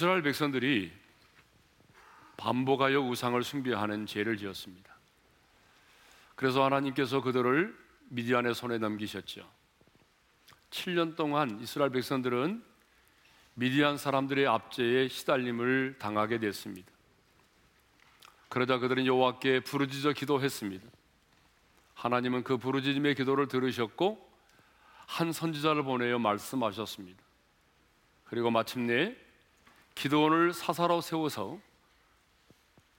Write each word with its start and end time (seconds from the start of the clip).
이스라엘 0.00 0.22
백성들이 0.22 0.90
반복하여 2.38 3.02
우상을 3.02 3.42
숭배하는 3.42 4.06
죄를 4.06 4.38
지었습니다. 4.38 4.96
그래서 6.36 6.64
하나님께서 6.64 7.20
그들을 7.20 7.78
미디안의 8.08 8.54
손에 8.54 8.78
넘기셨죠. 8.78 9.46
7년 10.70 11.16
동안 11.16 11.60
이스라엘 11.60 11.90
백성들은 11.90 12.64
미디안 13.52 13.98
사람들의 13.98 14.46
압제에 14.46 15.08
시달림을 15.08 15.96
당하게 15.98 16.38
됐습니다. 16.38 16.90
그러자 18.48 18.78
그들은 18.78 19.04
여호와께 19.04 19.60
부르짖어 19.60 20.14
기도했습니다. 20.14 20.88
하나님은 21.92 22.42
그 22.44 22.56
부르짖음의 22.56 23.16
기도를 23.16 23.48
들으셨고 23.48 24.32
한 25.06 25.30
선지자를 25.30 25.82
보내어 25.82 26.18
말씀하셨습니다. 26.18 27.22
그리고 28.24 28.50
마침내 28.50 29.14
기도원을 30.00 30.54
사사로 30.54 31.02
세워서 31.02 31.58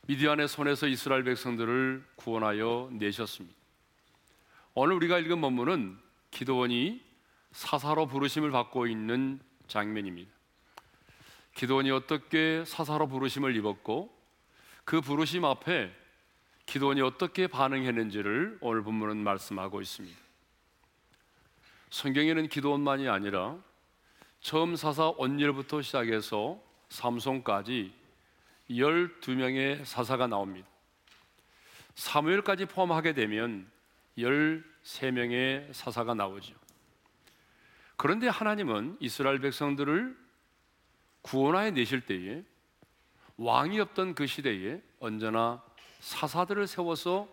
미디안의 0.05 0.47
손에서 0.47 0.85
이스라엘 0.85 1.23
백성들을 1.23 2.05
구원하여 2.15 2.89
내셨습니다. 2.91 3.57
오늘 4.75 4.97
우리가 4.97 5.17
읽은 5.17 5.41
본문은 5.41 5.97
기도원이 6.29 7.01
사사로 7.53 8.05
부르심을 8.05 8.51
받고 8.51 8.85
있는 8.85 9.39
장면입니다. 9.67 10.29
기도원이 11.55 11.89
어떻게 11.89 12.63
사사로 12.65 13.07
부르심을 13.07 13.55
입었고 13.55 14.15
그 14.85 15.01
부르심 15.01 15.43
앞에 15.43 15.91
기도원이 16.67 17.01
어떻게 17.01 17.47
반응했는지를 17.47 18.59
오늘 18.61 18.83
본문은 18.83 19.17
말씀하고 19.17 19.81
있습니다. 19.81 20.19
성경에는 21.89 22.47
기도원만이 22.47 23.09
아니라 23.09 23.57
처음 24.39 24.75
사사 24.75 25.11
언일부터 25.17 25.81
시작해서 25.81 26.69
삼손까지 26.91 27.93
12명의 28.69 29.83
사사가 29.85 30.27
나옵니다. 30.27 30.67
사무엘까지 31.95 32.65
포함하게 32.65 33.13
되면 33.13 33.69
13명의 34.17 35.71
사사가 35.73 36.13
나오죠. 36.13 36.53
그런데 37.95 38.27
하나님은 38.27 38.97
이스라엘 38.99 39.39
백성들을 39.39 40.17
구원하여 41.21 41.71
내실 41.71 42.01
때에 42.01 42.43
왕이 43.37 43.79
없던 43.79 44.15
그 44.15 44.27
시대에 44.27 44.81
언제나 44.99 45.63
사사들을 45.99 46.67
세워서 46.67 47.27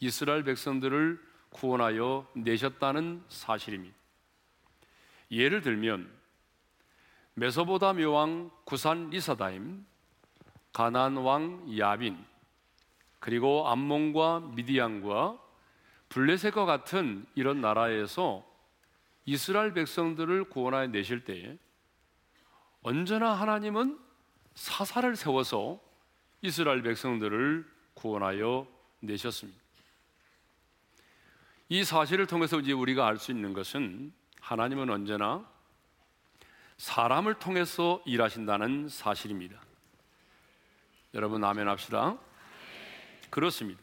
이스라엘 0.00 0.44
백성들을 0.44 1.20
구원하여 1.50 2.26
내셨다는 2.34 3.22
사실입니다. 3.28 3.94
예를 5.30 5.60
들면 5.60 6.10
메소보다미 7.34 8.04
왕 8.04 8.50
구산 8.64 9.10
리사다임, 9.10 9.84
가난 10.72 11.16
왕 11.16 11.78
야빈, 11.78 12.24
그리고 13.18 13.68
암몬과 13.68 14.52
미디안과 14.54 15.38
블레셋과 16.10 16.64
같은 16.64 17.26
이런 17.34 17.60
나라에서 17.60 18.44
이스라엘 19.24 19.72
백성들을 19.72 20.44
구원하여 20.50 20.88
내실 20.88 21.24
때에 21.24 21.58
언제나 22.82 23.32
하나님은 23.32 23.98
사사를 24.54 25.16
세워서 25.16 25.80
이스라엘 26.42 26.82
백성들을 26.82 27.66
구원하여 27.94 28.68
내셨습니다. 29.00 29.58
이 31.70 31.82
사실을 31.82 32.26
통해서 32.26 32.60
이제 32.60 32.72
우리가 32.72 33.06
알 33.06 33.18
수 33.18 33.32
있는 33.32 33.54
것은 33.54 34.12
하나님은 34.40 34.90
언제나 34.90 35.50
사람을 36.76 37.34
통해서 37.34 38.02
일하신다는 38.04 38.88
사실입니다. 38.88 39.60
여러분 41.14 41.44
아멘 41.44 41.68
합시다. 41.68 42.18
그렇습니다. 43.30 43.80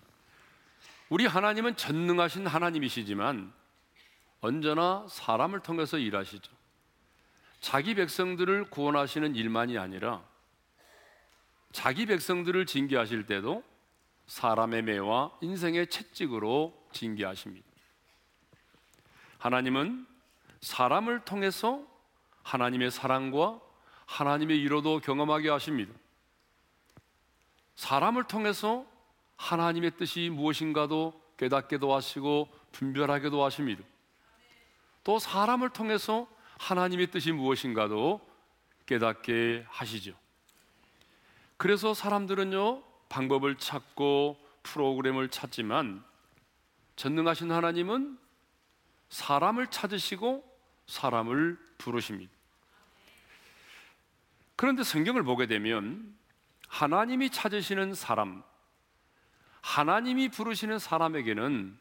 우리 1.10 1.26
하나님은 1.26 1.76
전능하신 1.76 2.48
하나님이시지만 2.48 3.52
언제나 4.42 5.06
사람을 5.10 5.60
통해서 5.62 5.98
일하시죠. 5.98 6.52
자기 7.60 7.96
백성들을 7.96 8.70
구원하시는 8.70 9.36
일만이 9.36 9.78
아니라 9.78 10.24
자기 11.72 12.06
백성들을 12.06 12.66
징계하실 12.66 13.28
때도 13.28 13.64
사람의 14.28 14.84
매와 14.84 15.38
인생의 15.42 15.88
채찍으로 15.88 16.88
징계하십니다. 16.92 17.68
하나님은 19.38 20.08
사람을 20.62 21.26
통해서 21.26 21.86
하나님의 22.44 22.92
사랑과 22.92 23.60
하나님의 24.06 24.60
이로도 24.60 25.00
경험하게 25.00 25.50
하십니다. 25.50 25.94
사람을 27.76 28.26
통해서 28.26 28.86
하나님의 29.38 29.98
뜻이 29.98 30.30
무엇인가도 30.30 31.20
깨닫게도 31.38 31.94
하시고 31.94 32.50
분별하게도 32.72 33.44
하십니다. 33.44 33.84
또 35.04 35.18
사람을 35.18 35.72
통해서 35.72 36.28
하나님의 36.60 37.10
뜻이 37.10 37.32
무엇인가도 37.32 38.22
깨닫게 38.86 39.66
하시죠. 39.68 40.14
그래서 41.58 41.94
사람들은요, 41.94 42.84
방법을 43.10 43.58
찾고 43.58 44.38
프로그램을 44.64 45.30
찾지만 45.30 46.04
전능하신 46.96 47.52
하나님은 47.52 48.20
사람을 49.10 49.68
찾으시고 49.68 50.44
사람을 50.88 51.58
부르십니다. 51.82 52.32
그런데 54.56 54.84
성경을 54.84 55.24
보게 55.24 55.48
되면 55.48 56.16
하나님이 56.68 57.32
찾으시는 57.32 57.96
사람, 57.96 58.44
하나님이 59.62 60.30
부르시는 60.30 60.80
사람에게는 60.80 61.78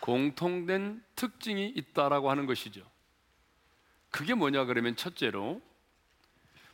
공통된 0.00 1.02
특징이 1.16 1.68
있다라고 1.68 2.30
하는 2.30 2.46
것이죠. 2.46 2.88
그게 4.10 4.34
뭐냐 4.34 4.64
그러면 4.64 4.96
첫째로 4.96 5.60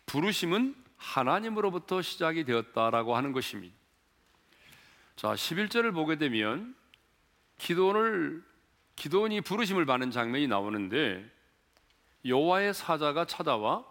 부르심은 0.06 0.74
하나님으로부터 0.96 2.02
시작이 2.02 2.44
되었다라고 2.44 3.16
하는 3.16 3.32
것입니다. 3.32 3.74
자, 5.16 5.32
11절을 5.32 5.92
보게 5.92 6.16
되면 6.16 6.76
기도원을 7.58 8.44
기도원이 8.96 9.40
부르심을 9.40 9.84
받는 9.86 10.10
장면이 10.10 10.46
나오는데 10.46 11.35
여호와의 12.26 12.74
사자가 12.74 13.24
찾아와 13.24 13.84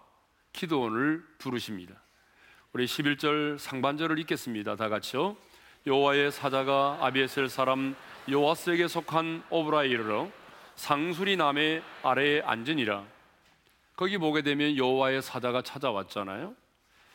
기도원을 0.52 1.24
부르십니다. 1.38 1.96
우리 2.74 2.86
11절 2.86 3.58
상반절을 3.58 4.20
읽겠습니다. 4.20 4.76
다 4.76 4.90
같이요. 4.90 5.38
여호와의 5.88 6.32
사자가 6.32 6.98
아비에셀 7.02 7.48
사람 7.48 7.96
요아스에게 8.30 8.88
속한 8.88 9.44
오브라에 9.50 9.88
이르러 9.88 10.30
상수리 10.76 11.38
남의 11.38 11.84
아래에 12.04 12.42
앉으니라. 12.42 13.06
거기 13.96 14.18
보게 14.18 14.42
되면 14.42 14.76
여호와의 14.76 15.22
사자가 15.22 15.62
찾아왔잖아요. 15.62 16.54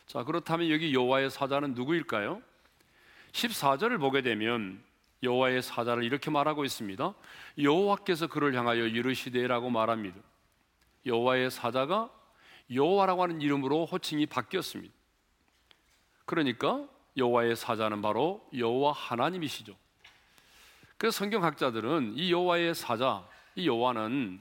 자, 0.07 0.23
그렇다면 0.23 0.69
여기 0.71 0.93
여호와의 0.93 1.29
사자는 1.29 1.75
누구일까요? 1.75 2.41
14절을 3.33 3.99
보게 3.99 4.21
되면 4.21 4.81
여호와의 5.21 5.61
사자를 5.61 6.03
이렇게 6.03 6.31
말하고 6.31 6.65
있습니다. 6.65 7.13
여호와께서 7.59 8.27
그를 8.27 8.55
향하여 8.55 8.87
이르시되라고 8.87 9.69
말합니다. 9.69 10.17
여호와의 11.05 11.51
사자가 11.51 12.11
여호와라고 12.73 13.23
하는 13.23 13.41
이름으로 13.41 13.85
호칭이 13.85 14.25
바뀌었습니다. 14.25 14.93
그러니까 16.25 16.87
여호와의 17.17 17.55
사자는 17.55 18.01
바로 18.01 18.47
여호와 18.55 18.93
하나님이시죠. 18.93 19.75
그래서 20.97 21.17
성경학자들은 21.17 22.13
이 22.15 22.31
여호와의 22.31 22.75
사자, 22.75 23.27
이 23.55 23.67
여호와는 23.67 24.39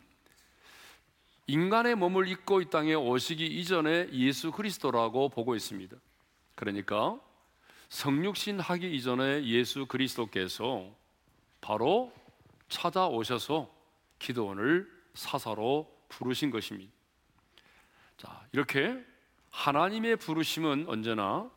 인간의 1.46 1.96
몸을 1.96 2.28
입고 2.28 2.60
이 2.60 2.70
땅에 2.70 2.94
오시기 2.94 3.44
이전에 3.44 4.08
예수 4.12 4.52
그리스도라고 4.52 5.30
보고 5.30 5.56
있습니다. 5.56 5.96
그러니까 6.54 7.18
성육신 7.88 8.60
하기 8.60 8.94
이전에 8.94 9.44
예수 9.46 9.86
그리스도께서 9.86 10.86
바로 11.60 12.12
찾아오셔서 12.68 13.68
기도원을 14.20 14.88
사사로 15.14 15.90
부르신 16.10 16.50
것입니다. 16.50 16.92
자, 18.18 18.46
이렇게 18.52 19.02
하나님의 19.50 20.16
부르심은 20.16 20.84
언제나 20.88 21.50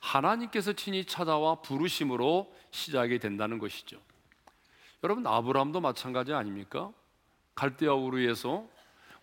하나님께서 0.00 0.74
친히 0.74 1.04
찾아와 1.04 1.62
부르심으로 1.62 2.54
시작이 2.70 3.18
된다는 3.18 3.58
것이죠. 3.58 3.98
여러분 5.02 5.26
아브라함도 5.26 5.80
마찬가지 5.80 6.34
아닙니까? 6.34 6.92
갈대아 7.54 7.94
우르에서 7.94 8.68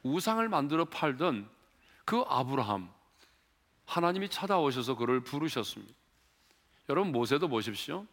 우상을 0.01 0.48
만들어 0.50 0.86
팔던 0.86 1.50
그 2.06 2.24
아브라함 2.27 2.92
하나님이 3.86 4.30
찾아오셔서 4.30 4.95
그를 4.95 5.21
부르셨습니다. 5.21 5.94
여러분 6.89 7.12
모세도 7.12 7.48
보십시오. 7.48 8.06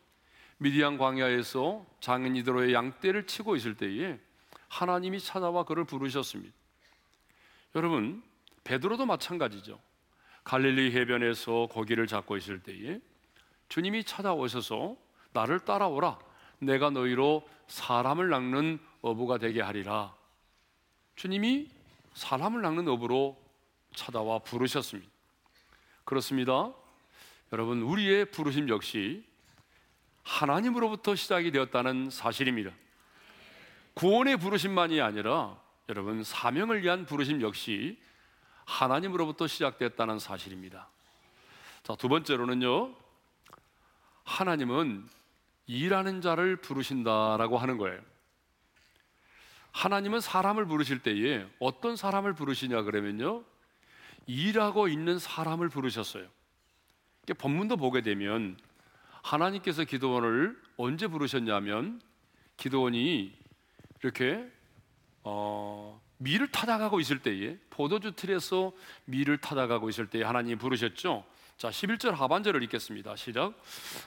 미디안 0.59 0.99
광야에서 0.99 1.87
장인 2.01 2.37
이드로의 2.37 2.75
양떼를 2.75 3.27
치고 3.27 3.57
있을 3.57 3.77
때에 3.77 4.21
하나님이 4.71 5.21
찾아와 5.21 5.65
그를 5.65 5.85
부르셨습니다. 5.85 6.55
여러분 7.75 8.23
베드로도 8.65 9.05
마찬가지죠. 9.05 9.79
갈릴리 10.45 10.97
해변에서 10.97 11.69
고기를 11.71 12.07
잡고 12.07 12.37
있을 12.39 12.63
때에 12.63 13.01
주님이 13.69 14.05
찾아오셔서 14.05 14.97
나를 15.33 15.61
따라오라. 15.61 16.19
내가 16.61 16.91
너희로 16.91 17.47
사람을 17.67 18.31
낚는 18.31 18.79
어부가 19.03 19.39
되게 19.39 19.61
하리라. 19.61 20.15
주님이 21.17 21.69
사람을 22.15 22.63
낚는 22.63 22.89
어부로 22.89 23.41
찾아와 23.95 24.39
부르셨습니다. 24.39 25.11
그렇습니다. 26.05 26.73
여러분, 27.53 27.83
우리의 27.83 28.31
부르심 28.31 28.69
역시 28.69 29.25
하나님으로부터 30.23 31.15
시작이 31.15 31.51
되었다는 31.51 32.11
사실입니다. 32.11 32.73
구원의 33.95 34.39
부르심만이 34.39 35.01
아니라 35.01 35.59
여러분, 35.89 36.23
사명을 36.23 36.83
위한 36.83 37.05
부르심 37.05 37.43
역시 37.43 37.99
하나님으로부터 38.65 39.47
시작됐다는 39.47 40.19
사실입니다. 40.19 40.89
자, 41.83 41.97
두 41.97 42.09
번째로는요. 42.09 42.95
하나님은 44.25 45.09
일하는 45.67 46.21
자를 46.21 46.57
부르신다라고 46.57 47.59
하는 47.59 47.79
거예요. 47.79 48.01
하나님은 49.73 50.21
사람을 50.21 50.67
부르실 50.67 51.01
때에 51.01 51.47
어떤 51.59 51.97
사람을 51.97 52.35
부르시냐 52.35 52.83
그러면요. 52.83 53.45
일하고 54.27 54.89
있는 54.89 55.19
사람을 55.19 55.69
부르셨어요. 55.69 56.27
본문도 57.39 57.77
보게 57.77 58.01
되면 58.01 58.57
하나님께서 59.23 59.85
기도원을 59.85 60.61
언제 60.77 61.07
부르셨냐면 61.07 62.01
기도원이 62.57 63.40
이렇게 64.03 64.47
어, 65.23 66.01
밀을 66.19 66.49
타다가고 66.49 67.01
있을 67.01 67.21
때에 67.21 67.57
포도주 67.71 68.13
틀에서 68.13 68.73
밀을 69.07 69.39
타다가고 69.39 69.89
있을 69.89 70.07
때에 70.09 70.23
하나님이 70.23 70.57
부르셨죠. 70.57 71.25
자, 71.57 71.69
11절 71.69 72.13
하반절을 72.13 72.63
읽겠습니다. 72.65 73.17
시작. 73.17 73.55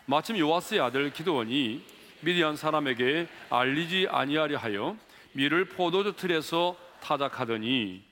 마침 0.05 0.37
요아스의 0.37 0.81
아들 0.81 1.11
기도원이 1.11 1.85
미디안 2.21 2.55
사람에게 2.55 3.27
알리지 3.49 4.07
아니하려 4.09 4.57
하여 4.57 4.97
밀을 5.33 5.65
포도주 5.65 6.13
틀에서 6.13 6.77
타작하더니 7.01 8.03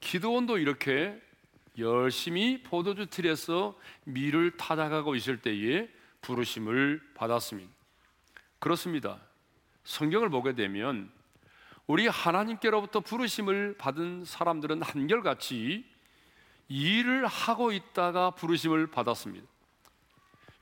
기도원도 0.00 0.58
이렇게 0.58 1.20
열심히 1.78 2.62
포도주 2.62 3.06
틀에서 3.06 3.78
밀을 4.04 4.56
타작하고 4.56 5.14
있을 5.16 5.40
때에 5.40 5.88
부르심을 6.22 7.00
받았습니다. 7.14 7.70
그렇습니다. 8.58 9.20
성경을 9.84 10.30
보게 10.30 10.54
되면 10.54 11.10
우리 11.86 12.06
하나님께로부터 12.06 13.00
부르심을 13.00 13.76
받은 13.76 14.24
사람들은 14.24 14.82
한결같이 14.82 15.84
일을 16.68 17.26
하고 17.26 17.72
있다가 17.72 18.30
부르심을 18.30 18.86
받았습니다. 18.86 19.46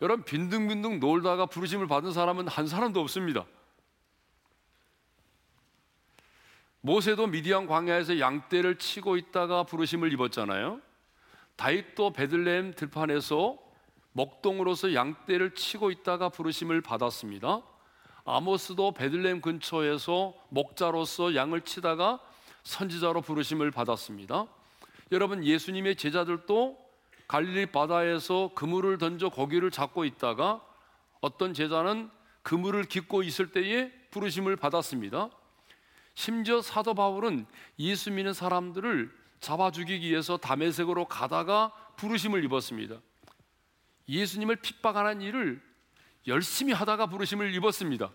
여러분 0.00 0.24
빈둥빈둥 0.24 0.98
놀다가 0.98 1.46
부르심을 1.46 1.86
받은 1.86 2.12
사람은 2.12 2.48
한 2.48 2.66
사람도 2.66 3.00
없습니다. 3.00 3.46
모세도 6.80 7.28
미디안 7.28 7.68
광야에서 7.68 8.18
양떼를 8.18 8.78
치고 8.78 9.16
있다가 9.16 9.62
부르심을 9.62 10.12
입었잖아요. 10.12 10.80
다윗도 11.54 12.12
베들레헴 12.14 12.74
들판에서 12.74 13.56
목동으로서 14.10 14.92
양떼를 14.92 15.54
치고 15.54 15.92
있다가 15.92 16.30
부르심을 16.30 16.80
받았습니다. 16.80 17.62
아모스도 18.24 18.92
베들레헴 18.92 19.40
근처에서 19.40 20.34
목자로서 20.48 21.34
양을 21.34 21.62
치다가 21.62 22.20
선지자로 22.62 23.22
부르심을 23.22 23.70
받았습니다. 23.70 24.46
여러분 25.10 25.44
예수님의 25.44 25.96
제자들도 25.96 26.78
갈릴리 27.26 27.66
바다에서 27.66 28.50
그물을 28.54 28.98
던져 28.98 29.28
고기를 29.28 29.70
잡고 29.70 30.04
있다가 30.04 30.60
어떤 31.20 31.54
제자는 31.54 32.10
그물을 32.42 32.84
깃고 32.84 33.22
있을 33.22 33.52
때에 33.52 33.90
부르심을 34.10 34.56
받았습니다. 34.56 35.30
심지어 36.14 36.60
사도 36.60 36.94
바울은 36.94 37.46
예수 37.78 38.10
믿는 38.10 38.34
사람들을 38.34 39.10
잡아 39.40 39.70
죽이기 39.70 40.10
위해서 40.10 40.36
담에색으로 40.36 41.06
가다가 41.06 41.72
부르심을 41.96 42.44
입었습니다. 42.44 43.00
예수님을 44.08 44.56
핍박하는 44.56 45.22
일을 45.22 45.62
열심히 46.26 46.72
하다가 46.72 47.06
부르심을 47.06 47.54
입었습니다. 47.54 48.10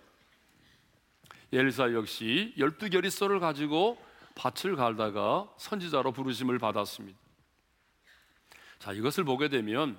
엘사 1.51 1.93
역시 1.93 2.53
열두 2.57 2.89
결의소를 2.89 3.39
가지고 3.39 3.97
밭을 4.35 4.75
갈다가 4.75 5.51
선지자로 5.57 6.11
부르심을 6.11 6.59
받았습니다. 6.59 7.17
자, 8.79 8.91
이것을 8.93 9.23
보게 9.23 9.49
되면 9.49 9.97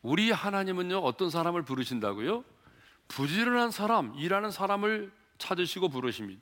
우리 0.00 0.30
하나님은요, 0.30 0.98
어떤 0.98 1.30
사람을 1.30 1.62
부르신다고요? 1.62 2.44
부지런한 3.08 3.70
사람, 3.70 4.14
일하는 4.16 4.50
사람을 4.50 5.12
찾으시고 5.38 5.88
부르십니다. 5.90 6.40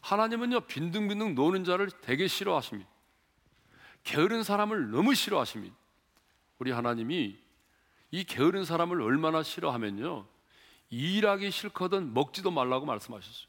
하나님은요, 0.00 0.62
빈둥빈둥 0.62 1.34
노는 1.34 1.64
자를 1.64 1.90
되게 2.02 2.26
싫어하십니다. 2.26 2.90
게으른 4.02 4.42
사람을 4.42 4.90
너무 4.90 5.14
싫어하십니다. 5.14 5.74
우리 6.58 6.72
하나님이 6.72 7.38
이 8.12 8.24
게으른 8.24 8.64
사람을 8.64 9.00
얼마나 9.00 9.42
싫어하면요, 9.42 10.26
일하기 10.90 11.50
싫거든 11.50 12.12
먹지도 12.12 12.50
말라고 12.50 12.84
말씀하셨어요. 12.84 13.48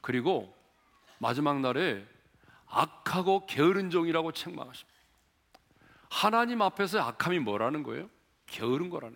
그리고 0.00 0.54
마지막 1.18 1.60
날에 1.60 2.04
악하고 2.66 3.46
게으른 3.46 3.90
종이라고 3.90 4.32
책망하십니다. 4.32 4.92
하나님 6.10 6.60
앞에서 6.60 7.00
악함이 7.00 7.38
뭐라는 7.38 7.84
거예요? 7.84 8.10
게으른 8.46 8.90
거라네. 8.90 9.14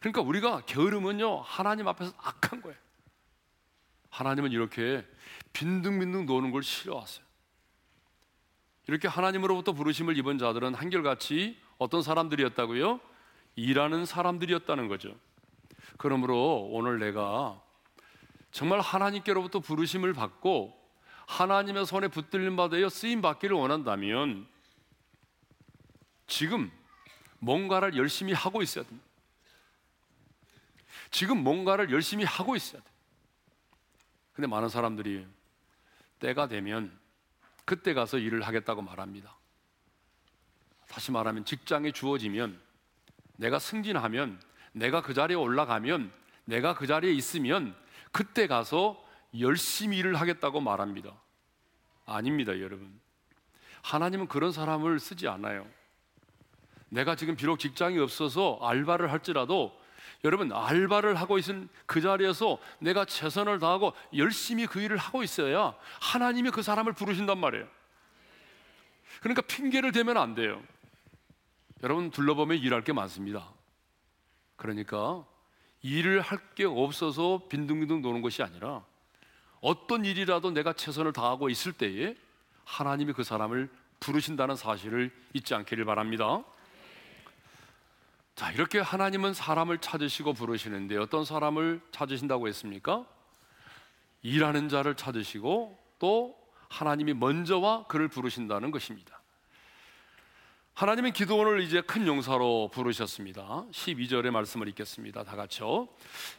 그러니까 0.00 0.20
우리가 0.20 0.60
게으름은요, 0.66 1.40
하나님 1.40 1.88
앞에서 1.88 2.12
악한 2.18 2.60
거예요. 2.60 2.76
하나님은 4.10 4.52
이렇게 4.52 5.06
빈둥빈둥 5.54 6.26
노는 6.26 6.50
걸 6.50 6.62
싫어하세요. 6.62 7.24
이렇게 8.88 9.08
하나님으로부터 9.08 9.72
부르심을 9.72 10.18
입은 10.18 10.36
자들은 10.36 10.74
한결같이 10.74 11.58
어떤 11.78 12.02
사람들이었다고요? 12.02 13.00
일하는 13.56 14.04
사람들이었다는 14.04 14.88
거죠. 14.88 15.14
그러므로 15.96 16.68
오늘 16.70 16.98
내가 16.98 17.60
정말 18.50 18.80
하나님께로부터 18.80 19.60
부르심을 19.60 20.12
받고 20.12 20.80
하나님의 21.26 21.86
손에 21.86 22.08
붙들림 22.08 22.56
받아 22.56 22.76
쓰임 22.88 23.22
받기를 23.22 23.56
원한다면 23.56 24.46
지금 26.26 26.70
뭔가를 27.38 27.96
열심히 27.96 28.32
하고 28.32 28.62
있어야 28.62 28.84
됩니다. 28.84 29.06
지금 31.10 31.42
뭔가를 31.42 31.90
열심히 31.92 32.24
하고 32.24 32.56
있어야 32.56 32.82
돼. 32.82 32.90
근데 34.32 34.48
많은 34.48 34.68
사람들이 34.68 35.26
때가 36.18 36.48
되면 36.48 36.96
그때 37.64 37.94
가서 37.94 38.18
일을 38.18 38.42
하겠다고 38.42 38.82
말합니다. 38.82 39.36
다시 40.88 41.12
말하면 41.12 41.44
직장에 41.44 41.92
주어지면 41.92 42.60
내가 43.36 43.58
승진하면 43.58 44.40
내가 44.72 45.02
그 45.02 45.14
자리에 45.14 45.36
올라가면 45.36 46.12
내가 46.44 46.74
그 46.74 46.86
자리에 46.86 47.12
있으면 47.12 47.74
그때 48.12 48.46
가서 48.46 49.02
열심히 49.38 49.98
일을 49.98 50.20
하겠다고 50.20 50.60
말합니다. 50.60 51.12
아닙니다, 52.06 52.58
여러분. 52.60 53.00
하나님은 53.82 54.28
그런 54.28 54.52
사람을 54.52 54.98
쓰지 55.00 55.28
않아요. 55.28 55.66
내가 56.88 57.16
지금 57.16 57.34
비록 57.36 57.58
직장이 57.58 57.98
없어서 57.98 58.58
알바를 58.62 59.10
할지라도 59.10 59.78
여러분 60.22 60.52
알바를 60.52 61.16
하고 61.16 61.38
있은 61.38 61.68
그 61.86 62.00
자리에서 62.00 62.58
내가 62.78 63.04
최선을 63.04 63.58
다하고 63.58 63.92
열심히 64.16 64.66
그 64.66 64.80
일을 64.80 64.96
하고 64.96 65.22
있어야 65.22 65.74
하나님이 66.00 66.50
그 66.50 66.62
사람을 66.62 66.92
부르신단 66.94 67.38
말이에요. 67.38 67.66
그러니까 69.20 69.42
핑계를 69.42 69.92
대면 69.92 70.16
안 70.16 70.34
돼요. 70.34 70.62
여러분 71.84 72.10
둘러보면 72.10 72.56
일할 72.58 72.82
게 72.82 72.94
많습니다. 72.94 73.52
그러니까 74.56 75.24
일을 75.82 76.22
할 76.22 76.54
게 76.54 76.64
없어서 76.64 77.42
빈둥빈둥 77.50 78.00
노는 78.00 78.22
것이 78.22 78.42
아니라 78.42 78.84
어떤 79.60 80.04
일이라도 80.04 80.52
내가 80.52 80.72
최선을 80.72 81.12
다하고 81.12 81.50
있을 81.50 81.72
때에 81.74 82.16
하나님이 82.64 83.12
그 83.12 83.22
사람을 83.22 83.68
부르신다는 84.00 84.56
사실을 84.56 85.10
잊지 85.34 85.54
않기를 85.54 85.84
바랍니다. 85.84 86.42
자, 88.34 88.50
이렇게 88.52 88.78
하나님은 88.78 89.34
사람을 89.34 89.78
찾으시고 89.78 90.32
부르시는데 90.32 90.96
어떤 90.96 91.24
사람을 91.26 91.82
찾으신다고 91.90 92.48
했습니까? 92.48 93.04
일하는 94.22 94.70
자를 94.70 94.94
찾으시고 94.94 95.78
또 95.98 96.34
하나님이 96.70 97.12
먼저와 97.14 97.86
그를 97.88 98.08
부르신다는 98.08 98.70
것입니다. 98.70 99.20
하나님은 100.74 101.12
기도원을 101.12 101.60
이제 101.60 101.80
큰 101.82 102.04
용사로 102.04 102.68
부르셨습니다. 102.72 103.64
12절의 103.70 104.30
말씀을 104.30 104.66
읽겠습니다. 104.70 105.22
다 105.22 105.36
같이요. 105.36 105.86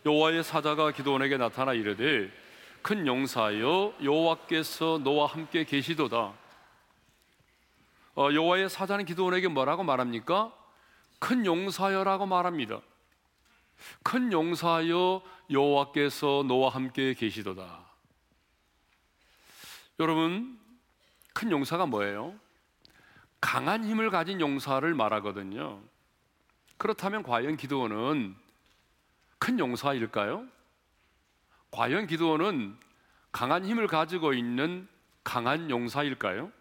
여호와의 0.06 0.44
사자가 0.44 0.92
기도원에게 0.92 1.38
나타나 1.38 1.72
이르되 1.72 2.30
큰 2.82 3.08
용사여 3.08 3.94
여호와께서 4.04 5.00
너와 5.06 5.28
함께 5.28 5.64
계시도다. 5.64 6.34
어, 8.16 8.30
여호와의 8.34 8.70
사자는 8.70 9.06
기도원에게 9.06 9.48
뭐라고 9.48 9.84
말합니까? 9.84 10.54
큰 11.20 11.46
용사여라고 11.46 12.26
말합니다. 12.26 12.82
큰 14.04 14.34
용사여 14.34 15.22
여호와께서 15.50 16.44
너와 16.46 16.72
함께 16.72 17.14
계시도다. 17.14 17.86
여러분, 20.02 20.60
큰 21.34 21.52
용사가 21.52 21.86
뭐예요? 21.86 22.38
강한 23.42 23.84
힘을 23.84 24.10
가진 24.10 24.42
용사를 24.42 24.94
말하거든요. 24.94 25.82
그렇다면 26.78 27.24
과연 27.24 27.58
기도원은 27.58 28.36
큰 29.38 29.60
용사일까요? 29.60 30.46
과연 31.72 32.08
기도원은 32.08 32.78
강한 33.32 33.66
힘을 33.66 33.88
가지고 33.88 34.34
있는 34.34 34.88
강한 35.24 35.70
용사일까요? 35.70 36.52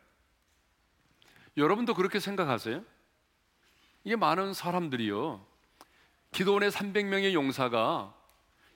여러분도 1.56 1.94
그렇게 1.94 2.18
생각하세요? 2.18 2.84
이게 4.04 4.16
많은 4.16 4.52
사람들이요. 4.52 5.44
기도원의 6.32 6.70
300명의 6.70 7.32
용사가 7.32 8.12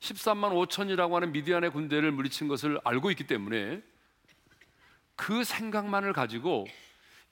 13만 0.00 0.52
5천이라고 0.68 1.12
하는 1.12 1.32
미디안의 1.32 1.70
군대를 1.70 2.12
물리친 2.12 2.46
것을 2.46 2.80
알고 2.84 3.10
있기 3.10 3.26
때문에 3.26 3.82
그 5.16 5.42
생각만을 5.42 6.12
가지고 6.12 6.66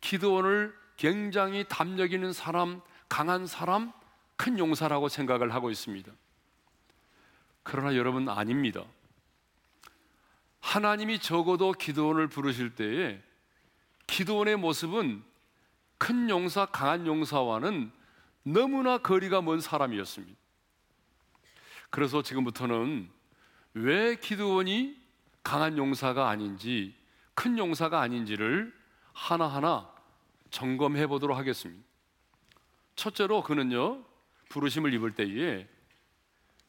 기도원을 0.07 0.73
굉장히 0.97 1.65
담력 1.69 2.13
있는 2.13 2.33
사람, 2.33 2.81
강한 3.09 3.45
사람, 3.45 3.93
큰 4.37 4.57
용사라고 4.57 5.09
생각을 5.09 5.53
하고 5.53 5.69
있습니다. 5.69 6.13
그러나 7.65 7.97
여러분 7.97 8.29
아닙니다. 8.29 8.85
하나님이 10.61 11.19
적어도 11.19 11.73
기도원을 11.73 12.29
부르실 12.29 12.77
때에 12.77 13.21
기도원의 14.07 14.57
모습은 14.59 15.25
큰 15.99 16.31
용사, 16.31 16.67
강한 16.67 17.05
용사와는 17.05 17.91
너무나 18.45 18.99
거리가 18.99 19.43
먼 19.43 19.61
사람이었습니다. 19.61 20.39
그래서 21.91 22.23
지금부터는 22.23 23.11
왜 23.75 24.15
기도원이 24.15 24.97
강한 25.43 25.77
용사가 25.77 26.29
아닌지, 26.29 26.95
큰 27.35 27.59
용사가 27.59 28.01
아닌지를 28.01 28.73
하나하나 29.13 29.96
점검해 30.57 31.07
보도록 31.07 31.37
하겠습니다. 31.37 31.85
첫째로 32.95 33.43
그는요, 33.43 34.03
부르심을 34.49 34.95
입을 34.95 35.15
때에 35.15 35.69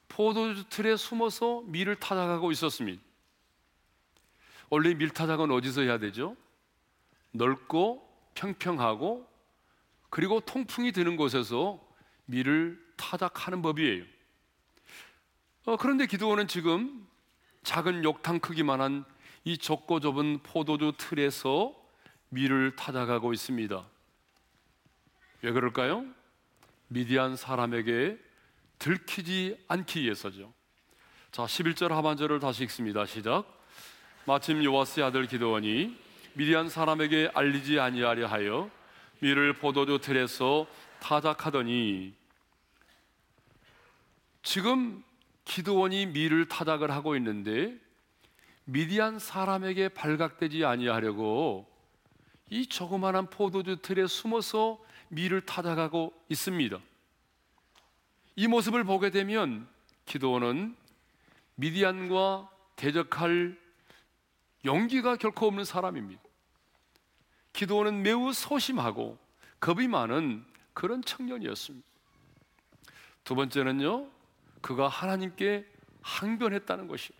포도주 0.09 0.65
틀에 0.67 0.97
숨어서 0.97 1.61
밀을 1.67 1.95
타작하고 1.95 2.51
있었습니다. 2.51 3.01
원래 4.69 4.93
밀 4.93 5.09
타작은 5.09 5.51
어디서 5.51 5.83
해야 5.83 5.99
되죠? 5.99 6.35
넓고 7.31 8.05
평평하고 8.33 9.25
그리고 10.09 10.41
통풍이 10.41 10.91
드는 10.91 11.15
곳에서 11.15 11.81
밀을 12.25 12.77
타작하는 12.97 13.61
법이에요. 13.61 14.03
어, 15.63 15.77
그런데 15.77 16.07
기도원은 16.07 16.49
지금 16.49 17.07
작은 17.63 18.03
욕탕 18.03 18.39
크기만한 18.41 19.05
이 19.45 19.57
좁고 19.57 20.01
좁은 20.01 20.43
포도주 20.43 20.91
틀에서 20.97 21.86
밀을 22.29 22.75
타작하고 22.75 23.33
있습니다. 23.33 23.85
왜 25.41 25.51
그럴까요? 25.51 26.05
미디안 26.87 27.35
사람에게 27.35 28.17
들키지 28.79 29.63
않기 29.67 30.03
위해서죠. 30.03 30.53
자, 31.31 31.43
11절 31.43 31.89
하반절을 31.89 32.39
다시 32.39 32.63
읽습니다. 32.63 33.05
시작. 33.05 33.45
마침 34.25 34.63
요아스의 34.63 35.05
아들 35.05 35.25
기도원이 35.27 35.97
미디안 36.33 36.69
사람에게 36.69 37.31
알리지 37.33 37.79
아니하려 37.79 38.27
하여 38.27 38.69
밀을 39.19 39.53
포도주 39.53 39.99
틀에서 39.99 40.67
타작하더니 40.99 42.13
지금 44.43 45.03
기도원이 45.45 46.07
밀을 46.07 46.47
타작을 46.47 46.91
하고 46.91 47.15
있는데 47.15 47.75
미디안 48.65 49.17
사람에게 49.17 49.89
발각되지 49.89 50.65
아니하려고 50.65 51.65
이 52.49 52.67
조그마한 52.67 53.29
포도주 53.29 53.77
틀에 53.81 54.07
숨어서 54.07 54.79
밀을 55.09 55.41
타작하고 55.41 56.13
있습니다. 56.29 56.79
이 58.35 58.47
모습을 58.47 58.83
보게 58.83 59.09
되면 59.09 59.67
기도원은 60.05 60.75
미디안과 61.55 62.49
대적할 62.75 63.57
용기가 64.65 65.15
결코 65.15 65.47
없는 65.47 65.65
사람입니다. 65.65 66.21
기도원은 67.53 68.03
매우 68.03 68.31
소심하고 68.33 69.17
겁이 69.59 69.87
많은 69.87 70.45
그런 70.73 71.01
청년이었습니다. 71.01 71.87
두 73.23 73.35
번째는요, 73.35 74.07
그가 74.61 74.87
하나님께 74.87 75.65
항변했다는 76.01 76.87
것이에요. 76.87 77.19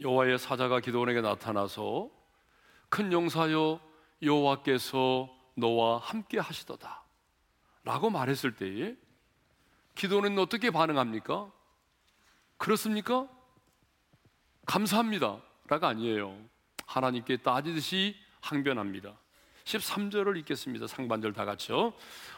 여호와의 0.00 0.38
사자가 0.38 0.80
기도원에게 0.80 1.20
나타나서 1.20 2.10
큰 2.94 3.12
용사여 3.12 3.80
여호와께서 4.22 5.28
너와 5.56 5.98
함께 5.98 6.38
하시도다. 6.38 7.02
라고 7.82 8.08
말했을 8.08 8.54
때에 8.54 8.94
기도는 9.96 10.38
어떻게 10.38 10.70
반응합니까? 10.70 11.50
그렇습니까? 12.56 13.28
감사합니다 14.66 15.40
라가 15.66 15.88
아니에요. 15.88 16.38
하나님께 16.86 17.38
따지듯이 17.38 18.14
항변합니다. 18.40 19.12
13절을 19.64 20.36
읽겠습니다. 20.38 20.86
상반절 20.86 21.32
다 21.32 21.44
같이요. 21.44 21.94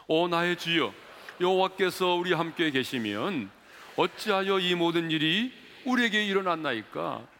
오 0.07 0.27
나의 0.27 0.57
주여 0.57 0.91
여호와께서 1.39 2.15
우리 2.15 2.33
함께 2.33 2.71
계시면 2.71 3.51
어찌하여 3.95 4.57
이 4.57 4.73
모든 4.73 5.11
일이 5.11 5.53
우리에게 5.85 6.25
일어났나이까 6.25 7.36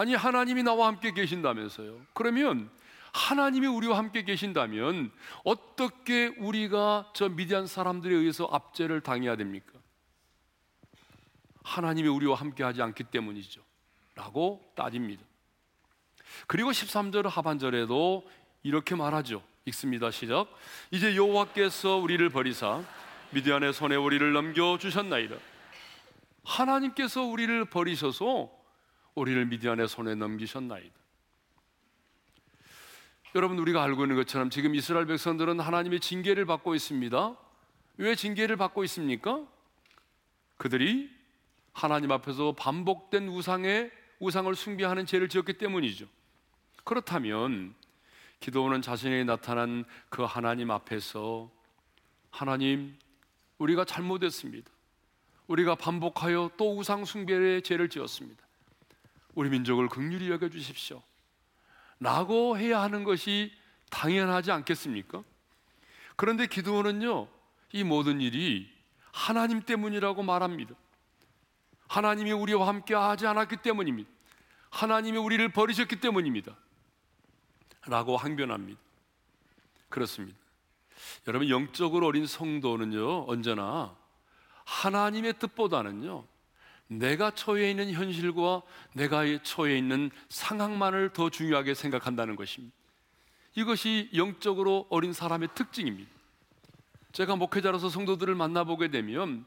아니 0.00 0.14
하나님이 0.14 0.62
나와 0.62 0.86
함께 0.86 1.12
계신다면서요 1.12 2.00
그러면 2.14 2.70
하나님이 3.12 3.66
우리와 3.66 3.98
함께 3.98 4.22
계신다면 4.22 5.10
어떻게 5.44 6.28
우리가 6.38 7.10
저 7.12 7.28
미디안 7.28 7.66
사람들에 7.66 8.14
의해서 8.14 8.48
압제를 8.50 9.02
당해야 9.02 9.36
됩니까? 9.36 9.72
하나님이 11.64 12.08
우리와 12.08 12.36
함께 12.36 12.62
하지 12.62 12.80
않기 12.80 13.04
때문이죠. 13.04 13.60
라고 14.14 14.72
따집니다. 14.74 15.22
그리고 16.46 16.70
13절 16.70 17.28
하반절에도 17.28 18.24
이렇게 18.62 18.94
말하죠. 18.94 19.42
읽습니다. 19.66 20.10
시작. 20.10 20.46
이제 20.90 21.14
여호와께서 21.14 21.96
우리를 21.96 22.26
버리사 22.30 22.82
미디안의 23.32 23.74
손에 23.74 23.96
우리를 23.96 24.32
넘겨 24.32 24.78
주셨나이다. 24.78 25.36
하나님께서 26.44 27.22
우리를 27.22 27.66
버리셔서 27.66 28.59
우리를 29.20 29.44
미디안의 29.46 29.86
손에 29.86 30.14
넘기셨나이다. 30.14 30.94
여러분 33.34 33.58
우리가 33.58 33.82
알고 33.82 34.04
있는 34.04 34.16
것처럼 34.16 34.48
지금 34.48 34.74
이스라엘 34.74 35.06
백성들은 35.06 35.60
하나님의 35.60 36.00
징계를 36.00 36.46
받고 36.46 36.74
있습니다. 36.74 37.36
왜 37.98 38.14
징계를 38.14 38.56
받고 38.56 38.82
있습니까? 38.84 39.46
그들이 40.56 41.10
하나님 41.72 42.10
앞에서 42.12 42.52
반복된 42.52 43.28
우상의 43.28 43.90
우상을 44.20 44.54
숭배하는 44.54 45.04
죄를 45.04 45.28
지었기 45.28 45.54
때문이죠. 45.54 46.06
그렇다면 46.84 47.74
기도원은 48.40 48.80
자신이 48.80 49.24
나타난 49.24 49.84
그 50.08 50.22
하나님 50.22 50.70
앞에서 50.70 51.50
하나님 52.30 52.98
우리가 53.58 53.84
잘못했습니다. 53.84 54.70
우리가 55.46 55.74
반복하여 55.74 56.52
또 56.56 56.78
우상 56.78 57.04
숭배의 57.04 57.62
죄를 57.62 57.90
지었습니다. 57.90 58.49
우리 59.34 59.48
민족을 59.50 59.88
극률히 59.88 60.30
여겨 60.30 60.48
주십시오. 60.48 61.02
라고 61.98 62.56
해야 62.58 62.80
하는 62.82 63.04
것이 63.04 63.52
당연하지 63.90 64.50
않겠습니까? 64.50 65.22
그런데 66.16 66.46
기도원은요, 66.46 67.28
이 67.72 67.84
모든 67.84 68.20
일이 68.20 68.70
하나님 69.12 69.62
때문이라고 69.62 70.22
말합니다. 70.22 70.74
하나님이 71.88 72.32
우리와 72.32 72.68
함께 72.68 72.94
하지 72.94 73.26
않았기 73.26 73.58
때문입니다. 73.58 74.08
하나님이 74.70 75.18
우리를 75.18 75.48
버리셨기 75.50 75.96
때문입니다. 76.00 76.56
라고 77.86 78.16
항변합니다. 78.16 78.80
그렇습니다. 79.88 80.38
여러분, 81.26 81.48
영적으로 81.48 82.06
어린 82.06 82.26
성도는요, 82.26 83.24
언제나 83.28 83.96
하나님의 84.64 85.38
뜻보다는요, 85.38 86.24
내가 86.90 87.30
처해 87.30 87.70
있는 87.70 87.92
현실과 87.92 88.62
내가 88.94 89.22
처해 89.44 89.78
있는 89.78 90.10
상황만을 90.28 91.12
더 91.12 91.30
중요하게 91.30 91.74
생각한다는 91.74 92.34
것입니다. 92.34 92.74
이것이 93.54 94.10
영적으로 94.14 94.86
어린 94.90 95.12
사람의 95.12 95.50
특징입니다. 95.54 96.10
제가 97.12 97.36
목회자로서 97.36 97.90
성도들을 97.90 98.34
만나보게 98.34 98.88
되면 98.88 99.46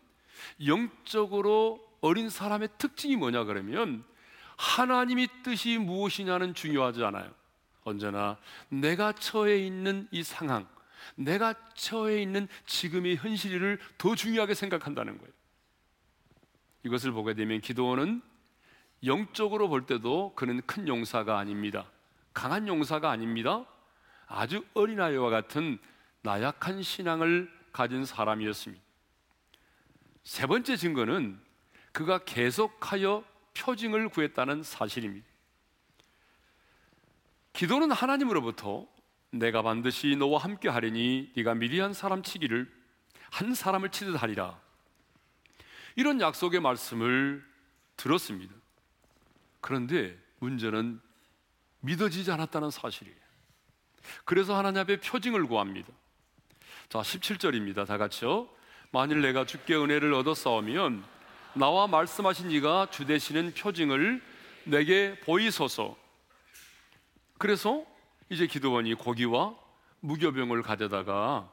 영적으로 0.65 1.85
어린 1.99 2.29
사람의 2.29 2.69
특징이 2.77 3.17
뭐냐 3.17 3.43
그러면 3.43 4.05
하나님의 4.55 5.27
뜻이 5.43 5.77
무엇이냐는 5.77 6.53
중요하지 6.53 7.03
않아요. 7.03 7.29
언제나 7.83 8.37
내가 8.69 9.11
처해 9.11 9.57
있는 9.57 10.07
이 10.11 10.23
상황, 10.23 10.65
내가 11.15 11.53
처해 11.75 12.21
있는 12.21 12.47
지금의 12.65 13.17
현실을 13.17 13.79
더 13.97 14.15
중요하게 14.15 14.53
생각한다는 14.53 15.17
거예요. 15.17 15.33
이것을 16.83 17.11
보게 17.11 17.33
되면 17.33 17.61
기도원은 17.61 18.21
영적으로 19.05 19.67
볼 19.67 19.85
때도 19.85 20.33
그는 20.35 20.61
큰 20.65 20.87
용사가 20.87 21.37
아닙니다. 21.37 21.89
강한 22.33 22.67
용사가 22.67 23.09
아닙니다. 23.09 23.65
아주 24.27 24.65
어린아이와 24.73 25.29
같은 25.29 25.77
나약한 26.21 26.81
신앙을 26.81 27.51
가진 27.71 28.05
사람이었습니다. 28.05 28.83
세 30.23 30.47
번째 30.47 30.77
증거는 30.77 31.39
그가 31.91 32.19
계속하여 32.19 33.23
표징을 33.55 34.09
구했다는 34.09 34.63
사실입니다. 34.63 35.27
기도는 37.51 37.91
하나님으로부터 37.91 38.87
내가 39.31 39.61
반드시 39.61 40.15
너와 40.15 40.39
함께 40.39 40.69
하리니 40.69 41.33
네가 41.35 41.55
미리한 41.55 41.93
사람 41.93 42.23
치기를 42.23 42.71
한 43.29 43.53
사람을 43.53 43.89
치듯 43.89 44.21
하리라. 44.21 44.62
이런 45.95 46.19
약속의 46.19 46.59
말씀을 46.59 47.43
들었습니다. 47.97 48.53
그런데 49.61 50.17
문제는 50.39 50.99
믿어지지 51.81 52.31
않았다는 52.31 52.71
사실이에요. 52.71 53.17
그래서 54.25 54.57
하나님 54.57 54.81
앞에 54.81 54.99
표징을 54.99 55.45
구합니다. 55.47 55.89
자, 56.89 56.99
17절입니다. 56.99 57.87
다 57.87 57.97
같이요. 57.97 58.49
만일 58.91 59.21
내가 59.21 59.45
주께 59.45 59.75
은혜를 59.75 60.13
싸우면 60.35 61.03
나와 61.53 61.87
말씀하신 61.87 62.51
이가 62.51 62.87
주 62.91 63.05
되시는 63.05 63.53
표징을 63.53 64.21
내게 64.65 65.19
보이소서. 65.21 65.97
그래서 67.37 67.85
이제 68.29 68.47
기도원이 68.47 68.93
고기와 68.95 69.55
무교병을 69.99 70.61
가져다가 70.61 71.51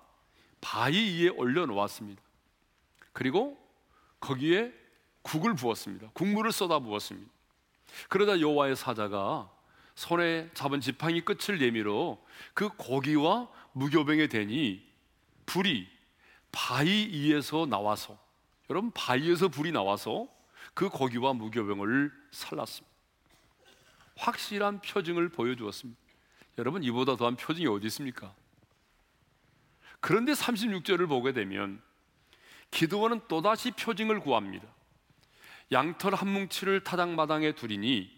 바위 0.61 1.23
위에 1.23 1.29
올려 1.29 1.67
놓았습니다. 1.67 2.23
그리고 3.13 3.59
거기에 4.21 4.73
국을 5.23 5.55
부었습니다. 5.55 6.11
국물을 6.13 6.53
쏟아 6.53 6.79
부었습니다. 6.79 7.31
그러다 8.09 8.41
여호와의 8.41 8.77
사자가 8.77 9.51
손에 9.95 10.51
잡은 10.55 10.81
지팡이 10.81 11.21
끝을 11.23 11.59
내밀어 11.59 12.19
그 12.55 12.69
고기와 12.69 13.49
무교병에 13.73 14.29
대니 14.29 14.87
불이 15.47 15.89
바위 16.53 17.09
위에서 17.09 17.67
나와서 17.67 18.19
여러분 18.71 18.91
바위에서 18.93 19.49
불이 19.49 19.73
나와서 19.73 20.29
그 20.75 20.89
고기와 20.89 21.33
무교병을 21.35 22.13
살랐습니다. 22.31 22.91
확실한 24.17 24.81
표징을 24.81 25.31
보여주었습니다. 25.31 26.01
여러분 26.59 26.83
이보다 26.85 27.17
더한 27.17 27.37
표징이 27.37 27.67
어디 27.67 27.87
있습니까? 27.87 28.35
그런데 30.01 30.33
36절을 30.33 31.09
보게 31.09 31.33
되면 31.33 31.83
기도원은 32.71 33.23
또다시 33.29 33.73
표징을 33.73 34.21
구합니다. 34.21 34.67
양털 35.73 36.15
한 36.15 36.29
뭉치를 36.29 36.83
타작마당에 36.83 37.53
두리니 37.53 38.11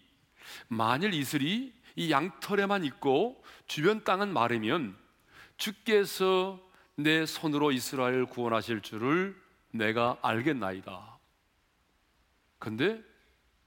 만일 0.67 1.13
이슬이 1.13 1.73
이 1.95 2.11
양털에만 2.11 2.83
있고 2.85 3.43
주변 3.67 4.03
땅은 4.03 4.33
마르면 4.33 4.97
주께서 5.57 6.59
내 6.95 7.25
손으로 7.25 7.71
이스라엘 7.71 8.25
구원하실 8.25 8.81
줄을 8.81 9.39
내가 9.71 10.17
알겠나이다. 10.21 11.17
근데 12.59 13.01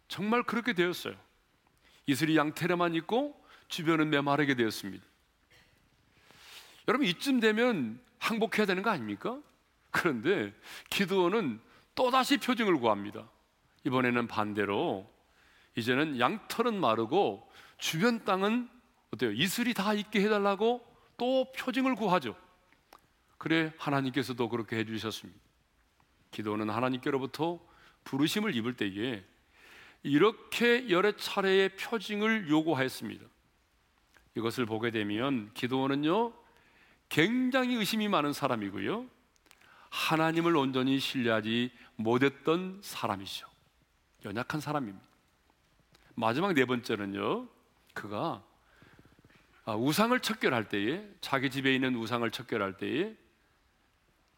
정말 0.09 0.42
그렇게 0.42 0.72
되었어요. 0.72 1.14
이슬이 2.07 2.37
양털에만 2.37 2.94
있고 2.96 3.40
주변은 3.68 4.11
메마르게 4.11 4.55
되었습니다. 4.55 5.05
여러분 6.88 7.07
이쯤 7.07 7.40
되면 7.40 8.01
항복해야 8.18 8.66
되는 8.66 8.83
거 8.83 8.90
아닙니까? 8.90 9.40
그런데 9.96 10.52
기도원은 10.90 11.59
또다시 11.94 12.37
표징을 12.37 12.76
구합니다. 12.76 13.26
이번에는 13.85 14.26
반대로 14.26 15.11
이제는 15.74 16.20
양털은 16.20 16.78
마르고 16.78 17.50
주변 17.78 18.24
땅은 18.24 18.68
어때요? 19.14 19.32
이슬이 19.32 19.72
다 19.72 19.94
있게 19.94 20.20
해달라고 20.22 20.87
또 21.16 21.50
표징을 21.52 21.94
구하죠. 21.94 22.37
그래 23.38 23.72
하나님께서도 23.78 24.50
그렇게 24.50 24.76
해주셨습니다. 24.76 25.40
기도는 26.30 26.68
하나님께로부터 26.68 27.59
부르심을 28.04 28.54
입을 28.54 28.76
때에 28.76 29.24
이렇게 30.02 30.90
여러 30.90 31.12
차례의 31.12 31.70
표징을 31.76 32.50
요구하였습니다. 32.50 33.24
이것을 34.37 34.66
보게 34.66 34.90
되면 34.90 35.50
기도원은요 35.54 36.35
굉장히 37.09 37.76
의심이 37.76 38.09
많은 38.09 38.35
사람이고요 38.35 39.15
하나님을 39.96 40.54
온전히 40.54 41.00
신뢰하지 41.00 41.72
못했던 41.96 42.78
사람이죠. 42.82 43.48
연약한 44.26 44.61
사람입니다. 44.61 45.06
마지막 46.14 46.52
네 46.52 46.66
번째는요, 46.66 47.48
그가 47.94 48.44
아, 49.64 49.74
우상을 49.74 50.18
척결할 50.20 50.68
때에 50.68 51.09
자기 51.22 51.50
집에 51.50 51.74
있는 51.74 51.96
우상을 51.96 52.30
척결할 52.30 52.76
때에 52.76 53.16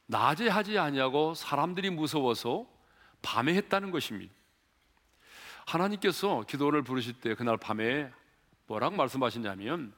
낮에 0.06 0.48
하지 0.48 0.78
아니하고 0.78 1.34
사람들이 1.34 1.90
무서워서 1.90 2.66
밤에 3.20 3.54
했다는 3.54 3.90
것입니다. 3.90 4.32
하나님께서 5.66 6.44
기도를 6.48 6.82
부르실 6.82 7.14
때 7.14 7.34
그날 7.34 7.56
밤에 7.58 8.10
뭐라고 8.68 8.96
말씀하셨냐면 8.96 9.92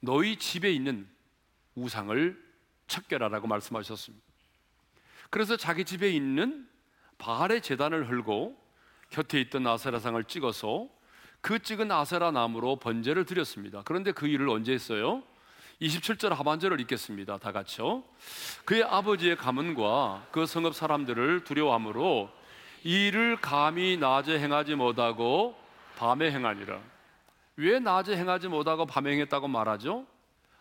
너희 0.00 0.36
집에 0.36 0.72
있는 0.72 1.06
우상을 1.76 2.42
척결하라고 2.88 3.46
말씀하셨습니다. 3.46 4.27
그래서 5.30 5.56
자기 5.56 5.84
집에 5.84 6.10
있는 6.10 6.66
바알의 7.18 7.60
재단을 7.62 8.08
헐고 8.08 8.56
곁에 9.10 9.40
있던 9.40 9.66
아세라상을 9.66 10.22
찍어서 10.24 10.88
그 11.40 11.58
찍은 11.60 11.90
아세라 11.90 12.30
나무로 12.30 12.76
번제를 12.76 13.24
드렸습니다. 13.24 13.82
그런데 13.84 14.12
그 14.12 14.26
일을 14.26 14.48
언제 14.48 14.72
했어요? 14.72 15.22
27절 15.80 16.30
하반절을 16.30 16.80
읽겠습니다. 16.80 17.38
다 17.38 17.52
같이요. 17.52 18.02
그의 18.64 18.82
아버지의 18.82 19.36
가문과 19.36 20.26
그 20.32 20.44
성읍 20.46 20.74
사람들을 20.74 21.44
두려워함으로 21.44 22.30
이를 22.82 23.36
감히 23.40 23.96
낮에 23.96 24.38
행하지 24.38 24.74
못하고 24.74 25.56
밤에 25.96 26.30
행하니라. 26.32 26.80
왜 27.56 27.78
낮에 27.78 28.16
행하지 28.16 28.48
못하고 28.48 28.86
밤에 28.86 29.12
행했다고 29.12 29.48
말하죠? 29.48 30.06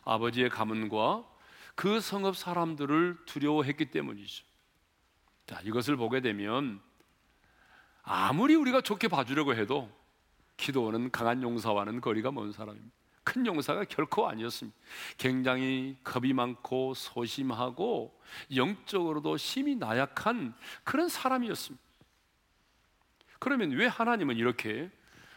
아버지의 0.04 0.50
가문과 0.50 1.24
그 1.76 2.00
성읍 2.00 2.36
사람들을 2.36 3.18
두려워했기 3.26 3.86
때문이죠. 3.86 4.47
자, 5.48 5.62
이것을 5.64 5.96
보게 5.96 6.20
되면 6.20 6.82
아무리 8.04 8.54
우리가 8.56 8.82
좋게 8.82 9.08
봐주려고 9.08 9.56
해도 9.56 9.90
기도는 10.58 11.10
강한 11.12 11.42
용사와는 11.42 12.02
거리가 12.02 12.32
먼 12.32 12.52
사람입니다. 12.52 12.96
큰 13.24 13.46
용사가 13.46 13.86
결코 13.86 14.28
아니었습니다. 14.28 14.78
굉장히 15.18 15.96
겁이 16.04 16.34
많고 16.34 16.94
소심하고 16.94 18.18
영적으로도 18.56 19.38
힘이 19.38 19.76
나약한 19.76 20.54
그런 20.84 21.10
사람이었습니다. 21.10 21.84
그러면 23.40 23.72
왜 23.72 23.88
하나님은 23.88 24.36
이렇게 24.38 24.90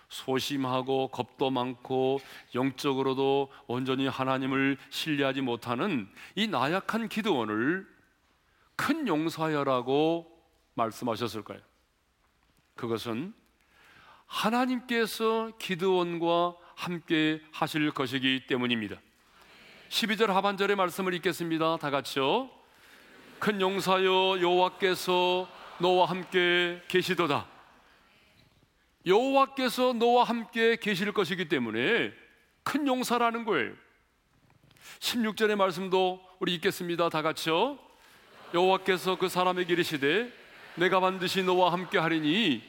소심하고 0.08 1.08
겁도 1.08 1.50
많고 1.50 2.20
영적으로도 2.54 3.52
온전히 3.68 4.08
하나님을 4.08 4.76
신뢰하지 4.90 5.40
못하는 5.40 6.08
이 6.34 6.48
나약한 6.48 7.08
기도원을 7.08 7.99
큰 8.80 9.06
용사여라고 9.06 10.42
말씀하셨을까요? 10.72 11.60
그것은 12.76 13.34
하나님께서 14.24 15.52
기드원과 15.58 16.54
함께 16.76 17.42
하실 17.52 17.90
것이기 17.90 18.46
때문입니다. 18.46 18.96
12절 19.90 20.28
하반절의 20.28 20.76
말씀을 20.76 21.12
읽겠습니다. 21.12 21.76
다 21.76 21.90
같이요. 21.90 22.48
큰 23.38 23.60
용사여 23.60 24.40
여호와께서 24.40 25.46
너와 25.78 26.06
함께 26.06 26.82
계시도다. 26.88 27.46
여호와께서 29.04 29.92
너와 29.92 30.24
함께 30.24 30.76
계실 30.76 31.12
것이기 31.12 31.50
때문에 31.50 32.14
큰 32.62 32.86
용사라는 32.86 33.44
거예요. 33.44 33.74
16절의 35.00 35.56
말씀도 35.56 36.18
우리 36.38 36.54
읽겠습니다. 36.54 37.10
다 37.10 37.20
같이요. 37.20 37.89
여호와께서 38.52 39.16
그 39.16 39.28
사람에게 39.28 39.72
이르시되 39.72 40.32
내가 40.76 41.00
반드시 41.00 41.42
너와 41.42 41.72
함께 41.72 41.98
하리니 41.98 42.62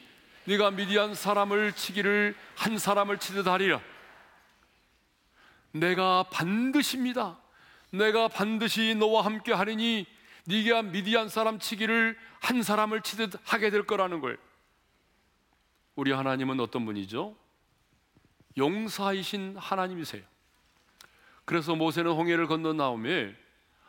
네가 0.45 0.71
미디안 0.71 1.15
사람을 1.15 1.73
치기를 1.73 2.35
한 2.55 2.77
사람을 2.77 3.17
치듯 3.19 3.47
하리라. 3.47 3.81
내가 5.71 6.23
반드시입니다. 6.23 7.37
내가 7.91 8.27
반드시 8.27 8.95
너와 8.95 9.25
함께 9.25 9.53
하리니 9.53 10.05
네가 10.45 10.83
미디안 10.83 11.29
사람 11.29 11.59
치기를 11.59 12.17
한 12.39 12.63
사람을 12.63 13.01
치듯 13.01 13.33
하게 13.43 13.69
될 13.69 13.83
거라는 13.83 14.21
걸. 14.21 14.37
우리 15.95 16.11
하나님은 16.11 16.59
어떤 16.59 16.85
분이죠? 16.85 17.35
용사이신 18.57 19.57
하나님이세요. 19.57 20.23
그래서 21.45 21.75
모세는 21.75 22.11
홍해를 22.11 22.47
건너 22.47 22.73
나오며 22.73 23.29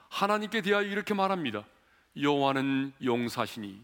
하나님께 0.08 0.60
대하여 0.60 0.86
이렇게 0.86 1.14
말합니다. 1.14 1.64
여호와는 2.20 2.92
용사시니. 3.02 3.80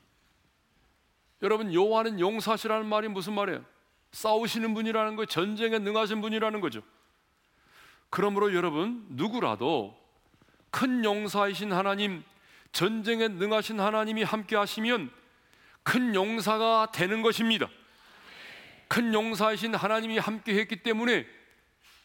여러분 1.43 1.73
여호와는 1.73 2.21
용사시라는 2.21 2.87
말이 2.87 3.09
무슨 3.09 3.35
말이에요? 3.35 3.65
싸우시는 4.13 4.75
분이라는 4.75 5.17
거, 5.17 5.27
전쟁에 5.27 5.79
능하신 5.79 6.21
분이라는 6.21 6.61
거죠. 6.61 6.83
그러므로 8.11 8.55
여러분 8.55 9.07
누구라도 9.11 9.97
큰 10.71 11.05
용사이신 11.05 11.73
하나님, 11.73 12.25
전쟁에 12.73 13.29
능하신 13.29 13.81
하나님이 13.81 14.23
함께 14.23 14.57
하시면 14.57 15.11
큰 15.83 16.15
용사가 16.15 16.91
되는 16.93 17.23
것입니다. 17.23 17.69
큰 18.89 19.13
용사이신 19.13 19.75
하나님이 19.75 20.19
함께 20.19 20.55
했기 20.55 20.83
때문에 20.83 21.27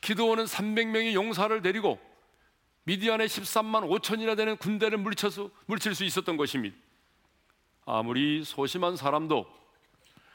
기도원은 0.01 0.45
300명의 0.45 1.13
용사를 1.13 1.61
데리고 1.61 1.99
미디안의 2.85 3.27
13만 3.27 3.87
5천이나 3.89 4.35
되는 4.35 4.57
군대를 4.57 4.97
물리쳐서, 4.97 5.49
물칠 5.67 5.95
수 5.95 6.03
있었던 6.03 6.35
것입니다. 6.35 6.75
아무리 7.85 8.43
소심한 8.43 8.97
사람도 8.97 9.45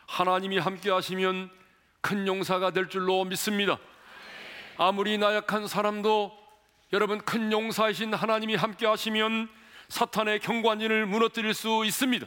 하나님이 0.06 0.58
함께 0.58 0.90
하시면 0.90 1.50
큰 2.00 2.26
용사가 2.26 2.70
될 2.70 2.88
줄로 2.88 3.24
믿습니다. 3.24 3.78
아무리 4.78 5.18
나약한 5.18 5.66
사람도 5.66 6.36
여러분 6.92 7.18
큰 7.18 7.52
용사이신 7.52 8.14
하나님이 8.14 8.54
함께 8.54 8.86
하시면 8.86 9.50
사탄의 9.88 10.40
경관진을 10.40 11.06
무너뜨릴 11.06 11.52
수 11.52 11.84
있습니다. 11.84 12.26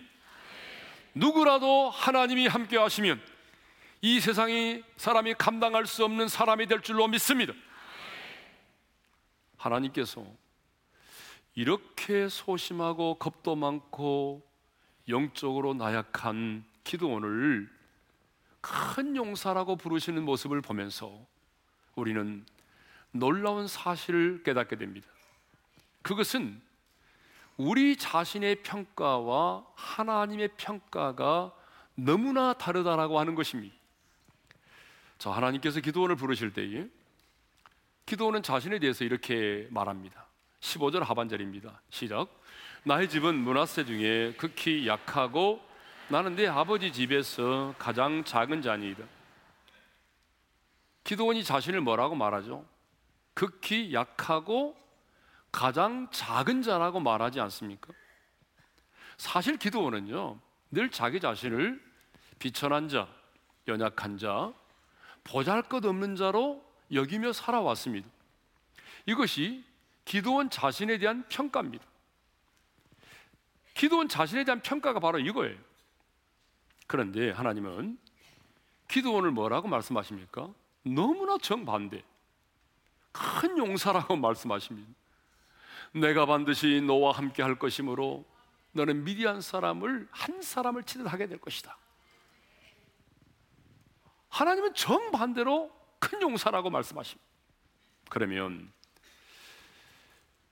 누구라도 1.16 1.90
하나님이 1.90 2.48
함께 2.48 2.78
하시면 2.78 3.22
이 4.02 4.20
세상이 4.20 4.84
사람이 4.98 5.36
감당할 5.38 5.86
수 5.86 6.04
없는 6.06 6.28
사람이 6.28 6.68
될 6.68 6.82
줄로 6.82 7.08
믿습니다. 7.08 7.54
하나님께서 9.62 10.26
이렇게 11.54 12.30
소심하고 12.30 13.16
겁도 13.16 13.56
많고 13.56 14.42
영적으로 15.08 15.74
나약한 15.74 16.64
기도원을 16.84 17.70
큰 18.62 19.16
용사라고 19.16 19.76
부르시는 19.76 20.24
모습을 20.24 20.62
보면서 20.62 21.12
우리는 21.96 22.46
놀라운 23.12 23.68
사실을 23.68 24.44
깨닫게 24.44 24.78
됩니다. 24.78 25.08
그것은 26.02 26.62
우리 27.58 27.96
자신의 27.98 28.64
평가와 28.64 29.66
하나님의 29.76 30.52
평가가 30.58 31.54
너무나 31.96 32.54
다르다라고 32.54 33.20
하는 33.20 33.36
것입니다. 33.36 33.76
자, 35.18 35.32
하나님께서 35.32 35.82
기도원을 35.82 36.16
부르실 36.16 36.54
때에 36.54 36.88
기도원은 38.12 38.44
자신에 38.44 38.78
대해서 38.80 39.06
이렇게 39.06 39.70
말합니다. 39.72 40.28
15절 40.60 41.00
하반절입니다. 41.00 41.82
시작. 41.92 42.28
나의 42.84 43.08
집은 43.08 43.36
문하세 43.36 43.86
중에 43.86 44.34
극히 44.34 44.86
약하고 44.86 45.62
나는 46.10 46.36
내 46.36 46.46
아버지 46.46 46.92
집에서 46.92 47.74
가장 47.80 48.26
작은 48.26 48.62
자니이다. 48.62 49.06
기도원이 51.06 51.46
자신을 51.46 51.80
뭐라고 51.80 52.16
말하죠? 52.16 52.66
극히 53.34 53.94
약하고 53.94 54.76
가장 55.50 56.10
작은 56.12 56.64
자라고 56.64 57.00
말하지 57.00 57.40
않습니까? 57.40 57.94
사실 59.16 59.56
기도원은요, 59.56 60.38
늘 60.72 60.92
자기 60.92 61.22
자신을 61.22 61.82
비천한 62.40 62.90
자, 62.90 63.08
연약한 63.70 64.18
자, 64.18 64.52
보잘 65.24 65.62
것 65.62 65.86
없는 65.86 66.18
자로 66.18 66.71
여기며 66.94 67.34
살아왔습니다. 67.34 68.08
이것이 69.06 69.64
기도원 70.06 70.50
자신에 70.50 70.98
대한 70.98 71.24
평가입니다. 71.30 71.86
기도원 73.74 74.08
자신에 74.08 74.44
대한 74.44 74.62
평가가 74.62 75.00
바로 75.00 75.20
이거예요. 75.20 75.58
그런데 76.88 77.32
하나님은 77.32 77.98
기도원을 78.90 79.32
뭐라고 79.32 79.68
말씀하십니까? 79.70 80.50
너무나 80.84 81.38
정반대. 81.38 82.04
큰 83.12 83.58
용사라고 83.58 84.16
말씀하십니다. 84.18 84.92
내가 85.94 86.26
반드시 86.26 86.82
너와 86.82 87.14
함께 87.14 87.42
할 87.44 87.58
것이므로 87.58 88.26
너는 88.74 89.04
미디안 89.04 89.42
사람을 89.42 90.08
한 90.12 90.42
사람을 90.42 90.84
치듯 90.84 91.12
하게 91.12 91.28
될 91.28 91.38
것이다. 91.38 91.78
하나님은 94.30 94.74
정반대로 94.74 95.72
큰 96.02 96.22
용사라고 96.22 96.70
말씀하십니다. 96.70 97.32
그러면 98.10 98.72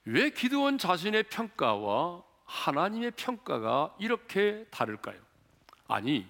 왜 0.05 0.29
기드온 0.29 0.77
자신의 0.77 1.23
평가와 1.23 2.23
하나님의 2.45 3.12
평가가 3.12 3.95
이렇게 3.99 4.65
다를까요? 4.71 5.19
아니, 5.88 6.25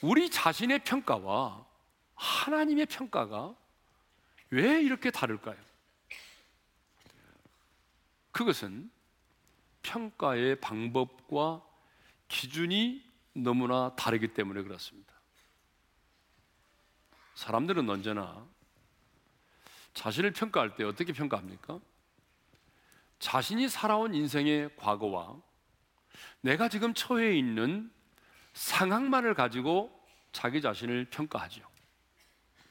우리 0.00 0.30
자신의 0.30 0.84
평가와 0.84 1.66
하나님의 2.14 2.86
평가가 2.86 3.54
왜 4.50 4.80
이렇게 4.80 5.10
다를까요? 5.10 5.58
그것은 8.32 8.90
평가의 9.82 10.60
방법과 10.60 11.62
기준이 12.28 13.04
너무나 13.34 13.94
다르기 13.96 14.28
때문에 14.28 14.62
그렇습니다. 14.62 15.19
사람들은 17.40 17.88
언제나 17.88 18.46
자신을 19.94 20.32
평가할 20.32 20.76
때 20.76 20.84
어떻게 20.84 21.14
평가합니까? 21.14 21.80
자신이 23.18 23.66
살아온 23.70 24.12
인생의 24.12 24.76
과거와 24.76 25.40
내가 26.42 26.68
지금 26.68 26.92
처해 26.92 27.34
있는 27.38 27.90
상황만을 28.52 29.32
가지고 29.32 29.90
자기 30.32 30.60
자신을 30.60 31.06
평가하죠. 31.06 31.62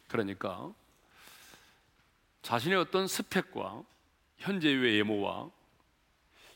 그러니까 0.07 0.71
자신의 2.43 2.77
어떤 2.77 3.07
스펙과 3.07 3.81
현재의 4.37 4.75
외모와 4.75 5.49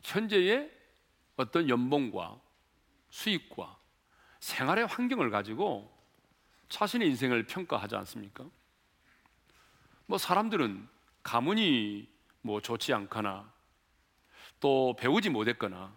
현재의 0.04 0.72
어떤 1.36 1.68
연봉과 1.68 2.40
수익과 3.10 3.76
생활의 4.40 4.86
환경을 4.86 5.32
가지고 5.32 5.93
자신의 6.74 7.08
인생을 7.10 7.46
평가하지 7.46 7.96
않습니까? 7.98 8.44
뭐 10.08 10.18
사람들은 10.18 10.88
가문이 11.22 12.10
뭐 12.42 12.62
좋지 12.62 12.92
않거나 12.96 13.48
또 14.60 14.96
배우지 14.98 15.30
못했거나 15.30 15.96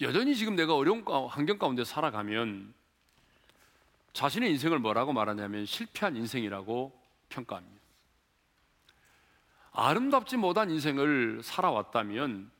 여전히 0.00 0.34
지금 0.34 0.56
내가 0.56 0.74
어려운 0.74 1.04
환경 1.28 1.58
가운데 1.58 1.84
살아가면 1.84 2.74
자신의 4.14 4.50
인생을 4.50 4.80
뭐라고 4.80 5.12
말하냐면 5.12 5.64
실패한 5.64 6.16
인생이라고 6.16 7.00
평가합니다. 7.28 7.80
아름답지 9.70 10.38
못한 10.38 10.70
인생을 10.70 11.42
살아왔다면 11.44 12.50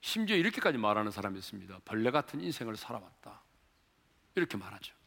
심지어 0.00 0.36
이렇게까지 0.36 0.78
말하는 0.78 1.10
사람이 1.10 1.36
있습니다. 1.40 1.80
벌레 1.84 2.12
같은 2.12 2.40
인생을 2.40 2.76
살아왔다. 2.76 3.40
이렇게 4.36 4.56
말하죠. 4.56 5.01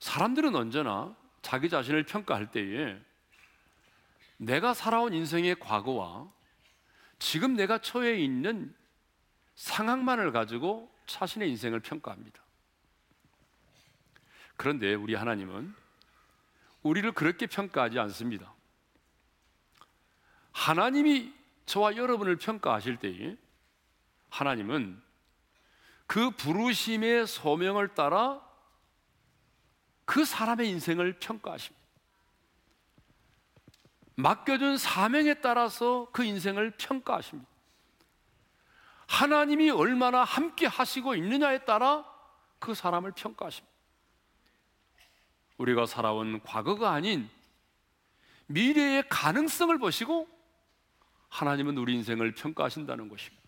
사람들은 0.00 0.54
언제나 0.56 1.14
자기 1.42 1.68
자신을 1.68 2.04
평가할 2.04 2.50
때에 2.50 2.98
내가 4.38 4.74
살아온 4.74 5.12
인생의 5.12 5.60
과거와 5.60 6.30
지금 7.18 7.54
내가 7.54 7.78
처해 7.78 8.18
있는 8.18 8.74
상황만을 9.54 10.32
가지고 10.32 10.90
자신의 11.06 11.50
인생을 11.50 11.80
평가합니다. 11.80 12.40
그런데 14.56 14.94
우리 14.94 15.14
하나님은 15.14 15.74
우리를 16.82 17.12
그렇게 17.12 17.46
평가하지 17.46 17.98
않습니다. 17.98 18.54
하나님이 20.52 21.32
저와 21.66 21.96
여러분을 21.96 22.36
평가하실 22.36 22.96
때에 22.96 23.36
하나님은 24.30 25.00
그 26.06 26.30
부르심의 26.30 27.26
소명을 27.26 27.94
따라 27.94 28.49
그 30.10 30.24
사람의 30.24 30.68
인생을 30.68 31.20
평가하십니다. 31.20 31.80
맡겨준 34.16 34.76
사명에 34.76 35.34
따라서 35.34 36.08
그 36.10 36.24
인생을 36.24 36.72
평가하십니다. 36.72 37.48
하나님이 39.06 39.70
얼마나 39.70 40.24
함께 40.24 40.66
하시고 40.66 41.14
있느냐에 41.14 41.64
따라 41.64 42.04
그 42.58 42.74
사람을 42.74 43.12
평가하십니다. 43.12 43.72
우리가 45.58 45.86
살아온 45.86 46.42
과거가 46.42 46.90
아닌 46.90 47.30
미래의 48.48 49.04
가능성을 49.08 49.78
보시고 49.78 50.26
하나님은 51.28 51.78
우리 51.78 51.94
인생을 51.94 52.34
평가하신다는 52.34 53.08
것입니다. 53.08 53.40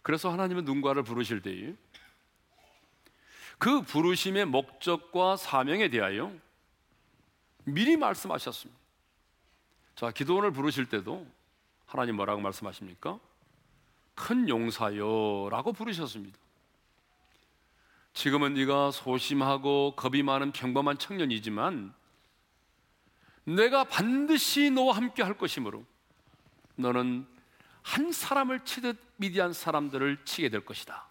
그래서 0.00 0.32
하나님은 0.32 0.64
누군가를 0.64 1.02
부르실 1.02 1.42
때에 1.42 1.76
그 3.58 3.82
부르심의 3.82 4.46
목적과 4.46 5.36
사명에 5.36 5.88
대하여 5.88 6.32
미리 7.64 7.96
말씀하셨습니다. 7.96 8.80
자, 9.94 10.10
기도원을 10.10 10.52
부르실 10.52 10.86
때도 10.86 11.26
하나님 11.86 12.16
뭐라고 12.16 12.40
말씀하십니까? 12.40 13.18
큰 14.14 14.48
용사여라고 14.48 15.72
부르셨습니다. 15.72 16.38
지금은 18.12 18.54
네가 18.54 18.92
소심하고 18.92 19.94
겁이 19.96 20.22
많은 20.22 20.52
평범한 20.52 20.98
청년이지만 20.98 21.94
내가 23.44 23.84
반드시 23.84 24.70
너와 24.70 24.96
함께 24.96 25.22
할 25.22 25.36
것이므로 25.36 25.84
너는 26.76 27.26
한 27.82 28.12
사람을 28.12 28.64
치듯 28.64 28.98
미디안 29.16 29.52
사람들을 29.52 30.24
치게 30.24 30.48
될 30.48 30.64
것이다. 30.64 31.06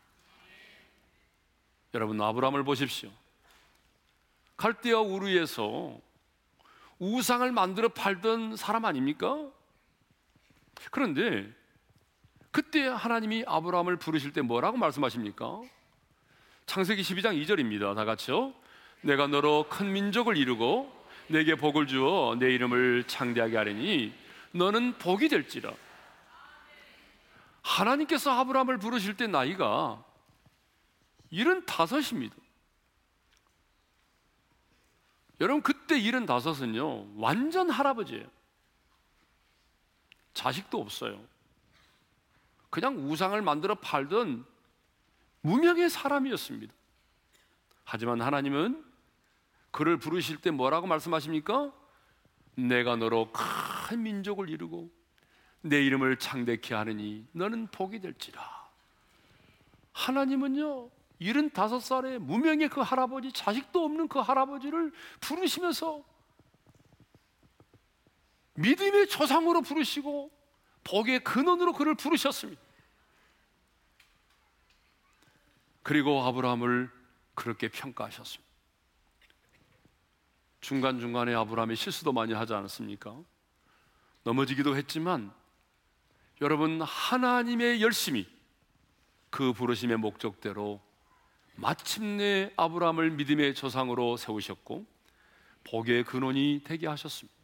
여러분 1.96 2.22
아브라함을 2.22 2.66
보십시오. 2.66 3.10
갈대아 4.58 5.00
우르에서 5.00 5.98
우상을 7.00 7.50
만들어 7.54 7.88
팔던 7.88 8.58
사람 8.58 8.84
아닙니까? 8.84 9.50
그런데 10.92 11.50
그때 12.52 12.86
하나님이 12.86 13.46
아브라함을 13.48 13.96
부르실 13.96 14.34
때 14.34 14.42
뭐라고 14.42 14.78
말씀하십니까? 14.78 15.62
창세기 16.66 17.02
12장 17.02 17.42
2절입니다. 17.42 17.96
다 17.96 18.04
같이요. 18.04 18.54
내가 19.02 19.28
너로 19.28 19.68
큰 19.70 19.92
민족을 19.94 20.36
이루고 20.36 20.94
내게 21.28 21.56
복을 21.56 21.88
주어 21.88 22.36
내 22.38 22.54
이름을 22.54 23.06
창대하게 23.08 23.56
하리니 23.56 24.14
너는 24.52 24.98
복이 24.98 25.30
될지라. 25.30 25.74
하나님께서 27.62 28.32
아브라함을 28.32 28.80
부르실 28.80 29.16
때 29.16 29.28
나이가 29.28 30.05
75입니다. 31.36 32.34
여러분 35.42 35.62
그때 35.62 36.00
75은요 36.00 37.14
완전 37.18 37.70
할아버지예요. 37.70 38.26
자식도 40.34 40.80
없어요. 40.80 41.22
그냥 42.70 43.10
우상을 43.10 43.42
만들어 43.42 43.76
팔던 43.76 44.46
무명의 45.42 45.90
사람이었습니다. 45.90 46.74
하지만 47.84 48.22
하나님은 48.22 48.84
그를 49.72 49.98
부르실 49.98 50.38
때 50.38 50.52
뭐라고 50.52 50.88
말씀하십니까? 50.88 51.72
내가 52.56 52.96
너로 52.96 53.32
큰 53.32 54.04
민족을 54.04 54.50
이루고 54.50 54.90
내 55.62 55.84
이름을 55.86 56.18
창대케 56.18 56.74
하느니 56.74 57.28
너는 57.32 57.68
복이 57.68 58.00
될지라. 58.00 58.42
하나님은요, 59.94 60.90
75살의 61.22 62.20
무명의 62.20 62.70
그 62.70 62.82
할아버지, 62.82 63.32
자식도 63.32 63.84
없는 63.84 64.08
그 64.08 64.20
할아버지를 64.20 64.92
부르시면서 65.22 66.04
믿음의 68.56 69.08
조상으로 69.08 69.62
부르시고 69.62 70.32
복의 70.84 71.24
근원으로 71.24 71.74
그를 71.74 71.96
부르셨습니다. 71.96 72.62
그리고 75.84 76.24
아브라함을 76.24 76.92
그렇게 77.34 77.68
평가하셨습니다. 77.68 78.44
중간중간에 80.62 81.34
아브라함이 81.36 81.76
실수도 81.76 82.12
많이 82.12 82.34
하지 82.34 82.54
않았습니까? 82.54 83.16
넘어지기도 84.24 84.76
했지만 84.76 85.32
여러분 86.42 86.82
하나님의 86.82 87.82
열심히 87.82 88.28
그 89.30 89.54
부르심의 89.54 89.98
목적대로 89.98 90.82
마침내 91.56 92.52
아브라함을 92.58 93.12
믿음의 93.12 93.56
조상으로 93.56 94.18
세우셨고 94.18 94.86
복의 95.64 96.04
근원이 96.04 96.62
되게 96.64 96.88
하셨습니다. 96.88 97.36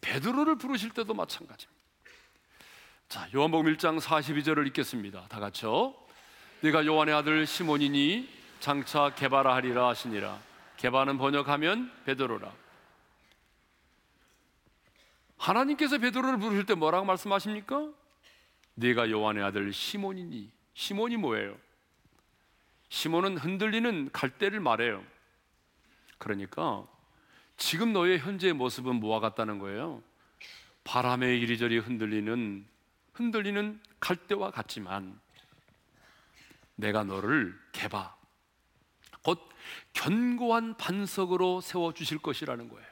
베드로를 0.00 0.56
부르실 0.56 0.90
때도 0.90 1.12
마찬가지입니다. 1.14 1.80
자, 3.08 3.28
요한복음 3.34 3.74
1장 3.74 4.00
42절을 4.00 4.66
읽겠습니다. 4.68 5.26
다 5.28 5.40
같이요. 5.40 5.94
네가 6.60 6.86
요한의 6.86 7.14
아들 7.14 7.46
시몬이니 7.46 8.28
장차 8.60 9.14
개바라 9.14 9.54
하리라 9.56 9.88
하시니라. 9.88 10.38
개바는 10.76 11.18
번역하면 11.18 11.92
베드로라. 12.04 12.52
하나님께서 15.36 15.98
베드로를 15.98 16.38
부르실 16.38 16.66
때 16.66 16.74
뭐라고 16.74 17.04
말씀하십니까? 17.06 17.90
네가 18.74 19.10
요한의 19.10 19.42
아들 19.42 19.72
시몬이니. 19.72 20.50
시몬이 20.74 21.16
뭐예요? 21.16 21.56
시몬은 22.90 23.38
흔들리는 23.38 24.10
갈대를 24.12 24.60
말해요. 24.60 25.02
그러니까 26.18 26.86
지금 27.56 27.92
너의 27.92 28.18
현재의 28.18 28.52
모습은 28.52 28.96
뭐와 28.96 29.20
같다는 29.20 29.58
거예요? 29.58 30.02
바람에 30.84 31.36
이리저리 31.36 31.78
흔들리는 31.78 32.66
흔들리는 33.12 33.80
갈대와 34.00 34.50
같지만 34.50 35.18
내가 36.74 37.04
너를 37.04 37.58
개바 37.72 38.16
곧 39.22 39.38
견고한 39.92 40.76
반석으로 40.76 41.60
세워 41.60 41.92
주실 41.92 42.18
것이라는 42.18 42.68
거예요. 42.68 42.88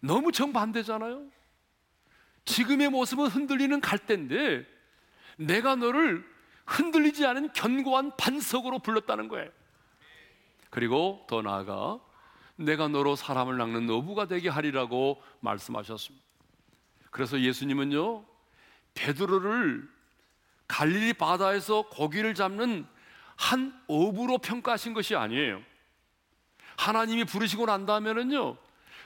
너무 0.00 0.30
정반대잖아요. 0.32 1.26
지금의 2.44 2.90
모습은 2.90 3.28
흔들리는 3.28 3.80
갈대인데 3.80 4.66
내가 5.36 5.76
너를 5.76 6.31
흔들리지 6.72 7.26
않은 7.26 7.52
견고한 7.52 8.16
반석으로 8.16 8.78
불렀다는 8.80 9.28
거예요. 9.28 9.50
그리고 10.70 11.24
더 11.28 11.42
나아가 11.42 12.00
내가 12.56 12.88
너로 12.88 13.16
사람을 13.16 13.58
낚는 13.58 13.90
어부가 13.90 14.26
되게 14.26 14.48
하리라고 14.48 15.22
말씀하셨습니다. 15.40 16.24
그래서 17.10 17.40
예수님은요 17.40 18.24
베드로를 18.94 19.88
갈릴리 20.68 21.14
바다에서 21.14 21.82
고기를 21.82 22.34
잡는 22.34 22.86
한 23.36 23.78
어부로 23.88 24.38
평가하신 24.38 24.94
것이 24.94 25.14
아니에요. 25.14 25.60
하나님이 26.76 27.24
부르시고 27.24 27.66
난 27.66 27.84
다음에는요, 27.84 28.56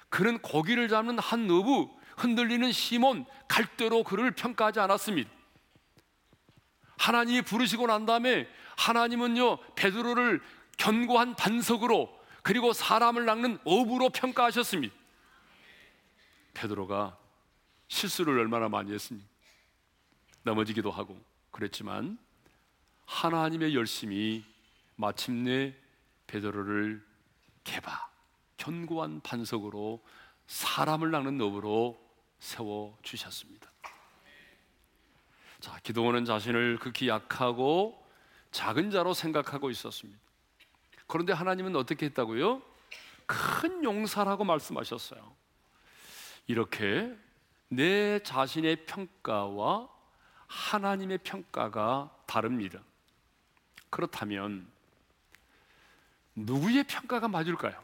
그는 0.09 0.39
고기를 0.39 0.89
잡는 0.89 1.19
한 1.19 1.51
어부, 1.51 1.91
흔들리는 2.17 2.71
시몬, 2.71 3.27
갈대로 3.49 4.05
그를 4.05 4.31
평가하지 4.31 4.81
않았습니다. 4.81 5.31
하나님이 6.99 7.43
부르시고 7.43 7.87
난 7.87 8.07
다음에 8.07 8.49
하나님은요, 8.77 9.59
베드로를 9.75 10.41
견고한 10.79 11.37
반석으로 11.37 12.17
그리고 12.43 12.73
사람을 12.73 13.25
낚는 13.25 13.59
어부로 13.65 14.11
평가하셨습니다. 14.11 14.95
베드로가 16.55 17.17
실수를 17.89 18.39
얼마나 18.39 18.69
많이 18.69 18.93
했습니까? 18.93 19.29
넘어지기도 20.43 20.91
하고 20.91 21.21
그랬지만 21.51 22.19
하나님의 23.07 23.75
열심이 23.75 24.45
마침내 24.97 25.75
베드로를 26.27 27.05
개바 27.65 28.11
견고한 28.57 29.21
반석으로 29.21 30.03
사람을 30.47 31.11
낚는 31.11 31.41
업으로 31.41 32.01
세워 32.39 32.97
주셨습니다. 33.03 33.71
자, 35.67 35.81
기도원은 35.83 36.25
자신을 36.25 36.79
극히 36.79 37.09
약하고 37.09 38.01
작은 38.53 38.93
자로 38.93 39.15
생각하고 39.15 39.69
있었습니다. 39.71 40.17
그런데 41.09 41.33
하나님은 41.33 41.75
어떻게 41.75 42.07
했다고요? 42.07 42.63
큰 43.27 43.83
용사라고 43.83 44.45
말씀하셨어요. 44.45 45.21
이렇게 46.47 47.13
내 47.69 48.21
자신의 48.21 48.87
평가와 48.87 49.89
하나님의 50.47 51.19
평가가 51.25 52.17
다릅니다. 52.27 52.79
그렇다면 53.91 54.69
누구의 56.37 56.85
평가가 56.85 57.27
맞을까요? 57.27 57.83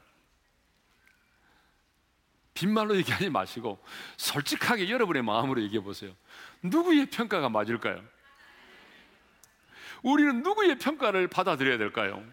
빈말로 2.62 2.94
얘기하지 2.96 3.28
마시고 3.28 3.82
솔직하게 4.16 4.88
여러분의 4.88 5.22
마음으로 5.22 5.60
얘기해 5.62 5.82
보세요. 5.82 6.14
누구의 6.62 7.06
평가가 7.06 7.48
맞을까요? 7.48 8.00
우리는 10.04 10.44
누구의 10.44 10.78
평가를 10.78 11.26
받아들여야 11.26 11.76
될까요? 11.78 12.24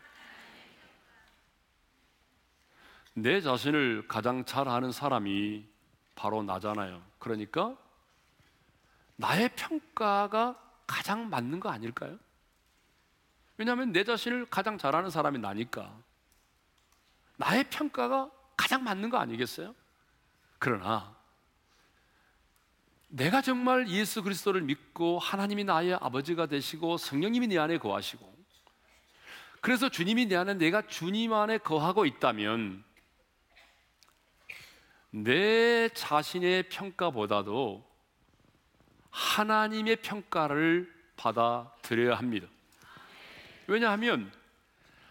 내 3.15 3.41
자신을 3.41 4.07
가장 4.07 4.45
잘 4.45 4.67
아는 4.67 4.91
사람이 4.91 5.65
바로 6.13 6.43
나잖아요. 6.43 7.01
그러니까 7.17 7.75
나의 9.15 9.49
평가가 9.55 10.59
가장 10.85 11.27
맞는 11.29 11.59
거 11.59 11.69
아닐까요? 11.69 12.19
왜냐하면 13.57 13.91
내 13.91 14.03
자신을 14.03 14.45
가장 14.45 14.77
잘 14.77 14.95
아는 14.95 15.09
사람이 15.09 15.39
나니까 15.39 15.91
나의 17.37 17.67
평가가 17.71 18.29
가장 18.55 18.83
맞는 18.83 19.09
거 19.09 19.17
아니겠어요? 19.17 19.73
그러나 20.59 21.17
내가 23.07 23.41
정말 23.41 23.89
예수 23.89 24.21
그리스도를 24.21 24.61
믿고 24.61 25.17
하나님이 25.17 25.63
나의 25.63 25.95
아버지가 25.95 26.45
되시고 26.45 26.97
성령님이 26.97 27.47
내 27.47 27.57
안에 27.57 27.79
거하시고 27.79 28.37
그래서 29.61 29.89
주님이 29.89 30.27
내 30.27 30.35
안에 30.35 30.53
내가 30.53 30.85
주님 30.85 31.33
안에 31.33 31.57
거하고 31.57 32.05
있다면 32.05 32.83
내 35.11 35.89
자신의 35.89 36.69
평가보다도 36.69 37.89
하나님의 39.09 39.97
평가를 39.97 40.93
받아들여야 41.17 42.15
합니다. 42.15 42.47
왜냐하면 43.67 44.31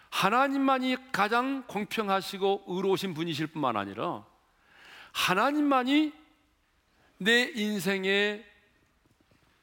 하나님만이 0.09 1.11
가장 1.11 1.63
공평하시고 1.67 2.65
의로우신 2.67 3.13
분이실 3.13 3.47
뿐만 3.47 3.77
아니라 3.77 4.25
하나님만이 5.11 6.13
내 7.17 7.51
인생의 7.55 8.45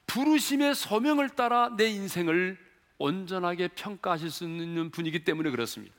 부르심의 0.07 0.75
소명을 0.75 1.31
따라 1.31 1.71
내 1.77 1.87
인생을 1.89 2.59
온전하게 2.99 3.69
평가하실 3.69 4.31
수 4.31 4.45
있는 4.45 4.91
분이기 4.91 5.25
때문에 5.25 5.51
그렇습니다. 5.51 5.95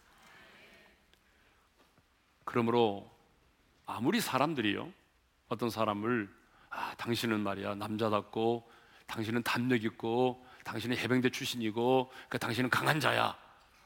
그러므로 2.45 3.09
아무리 3.85 4.21
사람들이요 4.21 4.91
어떤 5.49 5.69
사람을 5.69 6.29
아, 6.69 6.93
당신은 6.95 7.39
말이야 7.41 7.75
남자답고 7.75 8.69
당신은 9.07 9.43
담력 9.43 9.83
있고 9.83 10.45
당신은 10.63 10.97
해병대 10.97 11.29
출신이고 11.29 12.11
그 12.29 12.37
당신은 12.37 12.69
강한 12.69 12.99
자야 12.99 13.37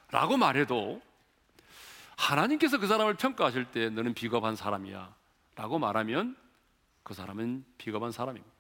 라고 0.10 0.38
말해도 0.38 1.02
하나님께서 2.18 2.80
그 2.80 2.88
사람을 2.88 3.16
평가하실 3.16 3.66
때 3.72 3.90
너는 3.90 4.14
비겁한 4.14 4.56
사람이야 4.56 5.21
라고 5.62 5.78
말하면 5.78 6.36
그 7.04 7.14
사람은 7.14 7.64
비겁한 7.78 8.12
사람입니다. 8.12 8.52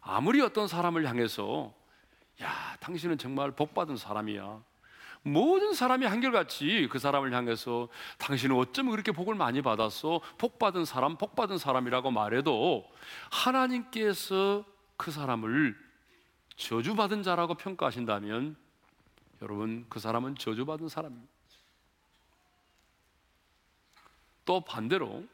아무리 0.00 0.40
어떤 0.40 0.66
사람을 0.66 1.08
향해서 1.08 1.72
야, 2.42 2.76
당신은 2.80 3.16
정말 3.16 3.52
복받은 3.52 3.96
사람이야. 3.96 4.60
모든 5.22 5.72
사람이 5.72 6.04
한결같이 6.04 6.88
그 6.90 6.98
사람을 6.98 7.32
향해서 7.32 7.88
당신은 8.18 8.56
어쩜 8.56 8.90
그렇게 8.90 9.12
복을 9.12 9.36
많이 9.36 9.62
받았어? 9.62 10.20
복받은 10.36 10.84
사람, 10.84 11.16
복받은 11.16 11.58
사람이라고 11.58 12.10
말해도 12.10 12.90
하나님께서 13.30 14.64
그 14.96 15.12
사람을 15.12 15.76
저주받은 16.56 17.22
자라고 17.22 17.54
평가하신다면 17.54 18.56
여러분 19.42 19.86
그 19.88 20.00
사람은 20.00 20.34
저주받은 20.34 20.88
사람입니다. 20.88 21.35
또 24.46 24.62
반대로 24.62 25.24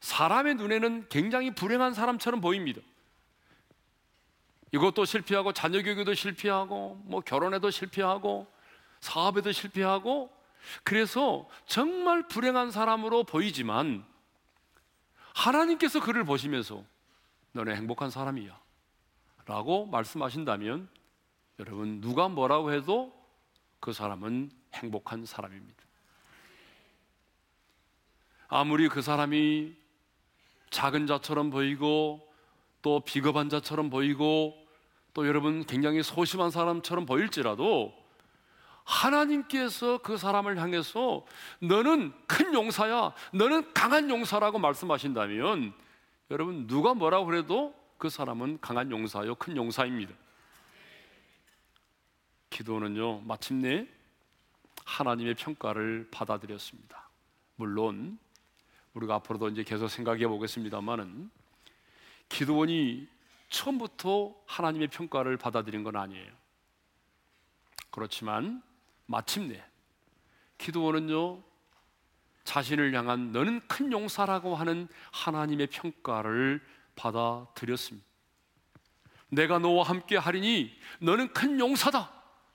사람의 0.00 0.56
눈에는 0.56 1.08
굉장히 1.08 1.54
불행한 1.54 1.94
사람처럼 1.94 2.42
보입니다. 2.42 2.82
이것도 4.72 5.04
실패하고 5.04 5.52
자녀 5.52 5.82
교육도 5.82 6.12
실패하고 6.12 7.00
뭐 7.04 7.20
결혼에도 7.20 7.70
실패하고 7.70 8.46
사업에도 9.00 9.52
실패하고 9.52 10.30
그래서 10.82 11.48
정말 11.66 12.26
불행한 12.28 12.70
사람으로 12.70 13.24
보이지만 13.24 14.04
하나님께서 15.34 16.00
그를 16.00 16.24
보시면서 16.24 16.84
너는 17.52 17.76
행복한 17.76 18.10
사람이야 18.10 18.58
라고 19.46 19.86
말씀하신다면 19.86 20.88
여러분 21.58 22.00
누가 22.00 22.28
뭐라고 22.28 22.72
해도 22.72 23.12
그 23.80 23.92
사람은 23.92 24.50
행복한 24.74 25.26
사람입니다. 25.26 25.81
아무리 28.54 28.86
그 28.86 29.00
사람이 29.00 29.72
작은 30.68 31.06
자처럼 31.06 31.48
보이고 31.48 32.20
또 32.82 33.00
비겁한 33.00 33.48
자처럼 33.48 33.88
보이고 33.88 34.54
또 35.14 35.26
여러분 35.26 35.64
굉장히 35.64 36.02
소심한 36.02 36.50
사람처럼 36.50 37.06
보일지라도 37.06 37.94
하나님께서 38.84 39.98
그 40.02 40.18
사람을 40.18 40.58
향해서 40.58 41.24
너는 41.60 42.12
큰 42.26 42.52
용사야, 42.52 43.14
너는 43.32 43.72
강한 43.72 44.10
용사라고 44.10 44.58
말씀하신다면 44.58 45.72
여러분 46.30 46.66
누가 46.66 46.92
뭐라고 46.92 47.24
그래도 47.24 47.74
그 47.96 48.10
사람은 48.10 48.58
강한 48.60 48.90
용사요, 48.90 49.34
큰 49.36 49.56
용사입니다. 49.56 50.12
기도는요, 52.50 53.20
마침내 53.20 53.88
하나님의 54.84 55.36
평가를 55.36 56.08
받아들였습니다. 56.10 57.08
물론 57.56 58.18
우리가 58.94 59.16
앞으로도 59.16 59.48
이제 59.48 59.62
계속 59.62 59.88
생각해 59.88 60.26
보겠습니다만은 60.28 61.30
기도원이 62.28 63.08
처음부터 63.48 64.34
하나님의 64.46 64.88
평가를 64.88 65.36
받아들인 65.36 65.82
건 65.82 65.96
아니에요. 65.96 66.32
그렇지만 67.90 68.62
마침내 69.06 69.62
기도원은요 70.58 71.42
자신을 72.44 72.94
향한 72.94 73.32
너는 73.32 73.60
큰 73.68 73.92
용사라고 73.92 74.56
하는 74.56 74.88
하나님의 75.12 75.68
평가를 75.68 76.60
받아들였습니다. 76.96 78.06
내가 79.28 79.58
너와 79.58 79.84
함께 79.84 80.16
하리니 80.16 80.74
너는 81.00 81.32
큰 81.32 81.58
용사다 81.58 82.12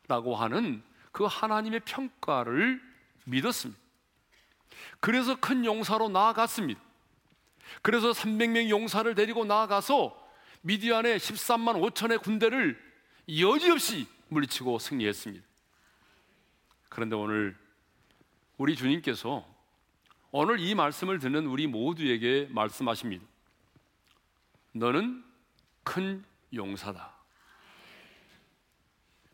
라고 0.08 0.36
하는 0.36 0.84
그 1.12 1.26
하나님의 1.26 1.82
평가를 1.82 2.82
믿었습니다. 3.26 3.87
그래서 5.00 5.36
큰 5.36 5.66
용사로 5.66 6.10
나아갔습니다. 6.10 6.82
그래서 7.82 8.12
300명 8.12 8.70
용사를 8.70 9.14
데리고 9.16 9.46
나아가서 9.46 10.28
미디안의 10.62 11.20
13만 11.20 11.92
5천의 11.92 12.22
군대를 12.22 12.80
여지없이 13.40 14.08
물리치고 14.30 14.80
승리했습니다. 14.80 15.46
그런데 16.90 17.16
오늘 17.16 17.56
우리 18.58 18.76
주님께서 18.76 19.46
오늘 20.32 20.60
이 20.60 20.76
말씀을 20.76 21.20
듣는 21.20 21.46
우리 21.46 21.68
모두에게 21.68 22.48
말씀하십니다. 22.52 23.26
너는 24.74 25.24
큰 25.84 26.24
용사다. 26.54 27.16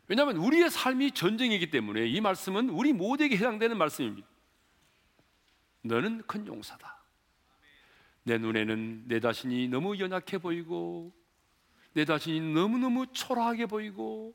왜냐하면 0.06 0.36
우리의 0.36 0.70
삶이 0.70 1.12
전쟁이기 1.12 1.70
때문에 1.70 2.06
이 2.06 2.20
말씀은 2.20 2.68
우리 2.70 2.92
모두에게 2.92 3.36
해당되는 3.36 3.76
말씀입니다. 3.76 4.28
너는 5.84 6.22
큰 6.26 6.46
용사다. 6.46 6.96
내 8.24 8.38
눈에는 8.38 9.06
내 9.06 9.20
자신이 9.20 9.68
너무 9.68 9.98
연약해 9.98 10.38
보이고 10.38 11.12
내 11.92 12.04
자신이 12.04 12.54
너무너무 12.54 13.06
초라하게 13.12 13.66
보이고 13.66 14.34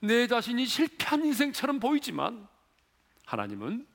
내 0.00 0.26
자신이 0.26 0.66
실패한 0.66 1.24
인생처럼 1.24 1.80
보이지만 1.80 2.48
하나님은 3.26 3.86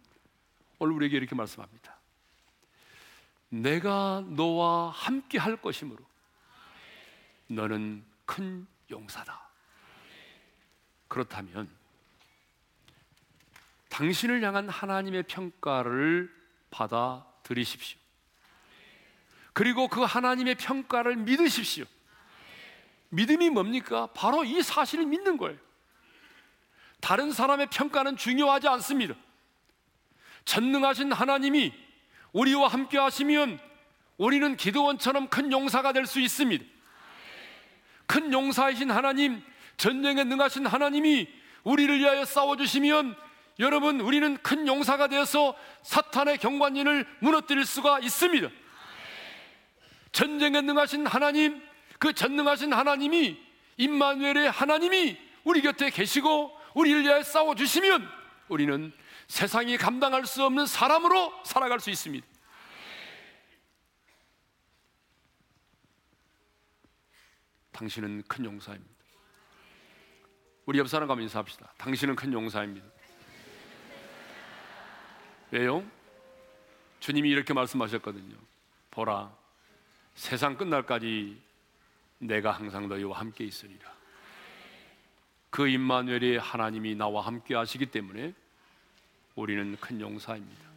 오늘 0.78 0.94
우리에게 0.94 1.18
이렇게 1.18 1.36
말씀합니다. 1.36 1.98
내가 3.50 4.24
너와 4.28 4.92
함께 4.92 5.40
할 5.40 5.58
것이므로 5.58 6.06
너는 7.48 8.06
큰 8.26 8.68
용사다. 8.92 9.50
그렇다면 11.08 11.68
당신을 13.90 14.44
향한 14.44 14.70
하나님의 14.70 15.24
평가를 15.24 16.39
받아들이십시오. 16.72 17.98
그리고 19.54 19.88
그 19.88 20.02
하나님의 20.02 20.56
평가를 20.56 21.16
믿으십시오. 21.18 21.86
믿음이 23.10 23.50
뭡니까? 23.50 24.08
바로 24.14 24.44
이 24.44 24.62
사실을 24.62 25.06
믿는 25.06 25.38
거예요. 25.38 25.58
다른 27.02 27.32
사람의 27.32 27.68
평가는 27.68 28.18
중요하지 28.18 28.68
않습니다. 28.68 29.16
전능하신 30.46 31.12
하나님이 31.12 31.74
우리와 32.34 32.68
함께 32.68 32.98
하시면 32.98 33.60
우리는 34.18 34.56
기도원처럼 34.58 35.30
큰 35.30 35.52
용사가 35.52 35.94
될 35.94 36.06
수 36.06 36.20
있습니다. 36.20 36.64
큰 38.06 38.34
용사이신 38.34 38.92
하나님, 38.92 39.44
전쟁에 39.78 40.24
능하신 40.24 40.66
하나님이 40.66 41.28
우리를 41.64 42.00
위하여 42.00 42.26
싸워주시면 42.26 43.16
여러분, 43.60 44.00
우리는 44.00 44.38
큰 44.38 44.68
용사가 44.68 45.08
되어서 45.08 45.56
사탄의 45.84 46.38
경관인을 46.38 47.06
무너뜨릴 47.20 47.66
수가 47.66 48.00
있습니다. 48.00 48.50
전쟁에 50.14 50.62
능하신 50.62 51.06
하나님, 51.06 51.62
그 52.00 52.14
전능하신 52.14 52.74
하나님이 52.74 53.38
임마누엘의 53.78 54.50
하나님이 54.50 55.18
우리 55.44 55.62
곁에 55.62 55.90
계시고 55.90 56.58
우리를 56.74 57.04
위하여 57.04 57.22
싸워 57.24 57.54
주시면 57.56 58.08
우리는 58.48 58.94
세상이 59.28 59.78
감당할 59.78 60.26
수 60.26 60.44
없는 60.44 60.66
사람으로 60.66 61.34
살아갈 61.46 61.80
수 61.80 61.90
있습니다. 61.90 62.26
당신은 67.72 68.24
큰 68.28 68.46
용사입니다. 68.46 68.94
우리 70.66 70.80
옆 70.80 70.88
사람과 70.88 71.16
인사합시다. 71.16 71.74
당신은 71.78 72.16
큰 72.16 72.34
용사입니다. 72.34 72.88
왜요? 75.52 75.84
주님이 77.00 77.30
이렇게 77.30 77.54
말씀하셨거든요. 77.54 78.36
보라, 78.92 79.32
세상 80.16 80.58
끝날까지 80.58 81.42
내가 82.20 82.52
항상 82.52 82.88
너희와 82.88 83.20
함께 83.20 83.46
있으리라. 83.46 83.92
그 85.50 85.68
임마누엘의 85.68 86.40
하나님이 86.40 86.96
나와 86.96 87.26
함께 87.26 87.56
하시기 87.56 87.88
때문에 87.88 88.34
우리는 89.36 89.78
큰 89.80 90.00
용사입니다. 90.00 90.70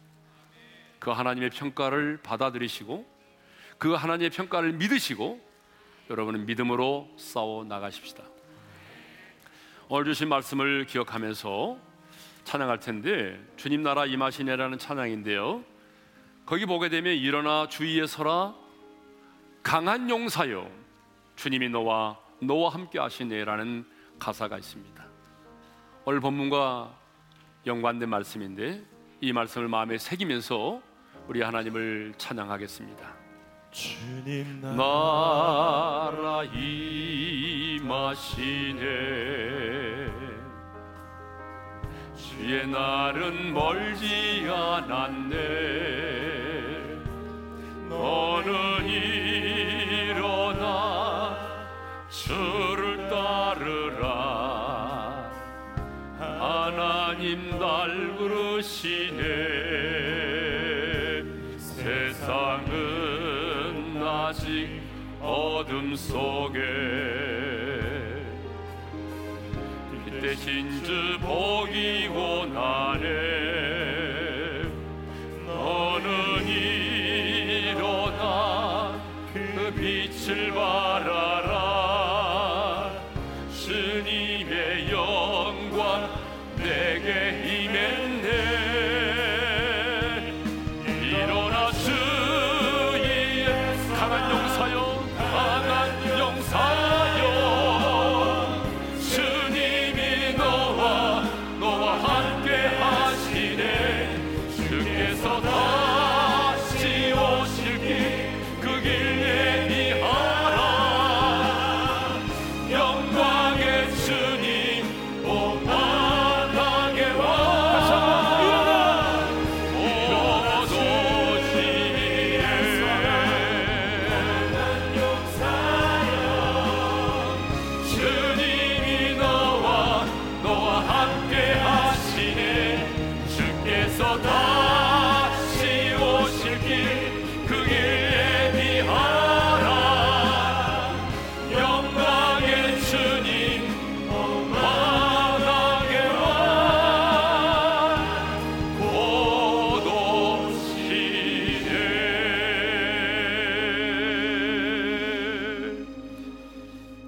그 0.99 1.11
하나님의 1.11 1.49
평가를 1.51 2.19
받아들이시고 2.23 3.05
그 3.77 3.93
하나님의 3.93 4.29
평가를 4.29 4.73
믿으시고 4.73 5.53
여러분은 6.09 6.45
믿음으로 6.45 7.13
싸워 7.17 7.63
나가십시다. 7.65 8.23
오늘 9.89 10.05
주신 10.05 10.29
말씀을 10.29 10.85
기억하면서 10.85 11.92
찬양할 12.43 12.79
텐데 12.79 13.39
주님 13.55 13.83
나라 13.83 14.05
임하시네라는 14.05 14.77
찬양인데요. 14.77 15.63
거기 16.45 16.65
보게 16.65 16.89
되면 16.89 17.13
일어나 17.13 17.67
주위에 17.67 18.05
서라 18.05 18.53
강한 19.63 20.09
용사여 20.09 20.69
주님이 21.35 21.69
너와 21.69 22.19
너와 22.41 22.73
함께 22.73 22.99
하시네라는 22.99 23.85
가사가 24.19 24.57
있습니다. 24.57 25.03
오늘 26.05 26.19
본문과 26.19 26.93
연관된 27.65 28.09
말씀인데 28.09 28.83
이 29.21 29.31
말씀을 29.31 29.69
마음에 29.69 29.97
새기면서 29.97 30.81
우리 31.27 31.41
하나님을 31.41 32.13
찬양하겠습니다. 32.17 33.13
주님 33.71 34.59
나라 34.61 36.43
임하시네 37.73 38.23
주의 42.37 42.67
날은 42.67 43.53
멀지 43.53 44.47
않았네. 44.49 45.35
너는 47.89 48.87
일어나 50.09 50.57
주를 52.09 53.07
따르라. 53.09 54.03
하나님 56.17 57.59
날 57.59 58.15
부르시네. 58.17 59.23
세상은 61.57 62.73
아직 64.05 64.81
어둠 65.21 65.95
속에 65.95 66.59
빛 70.05 70.19
대신 70.21 70.83
주복 70.83 71.52
빛 80.53 80.82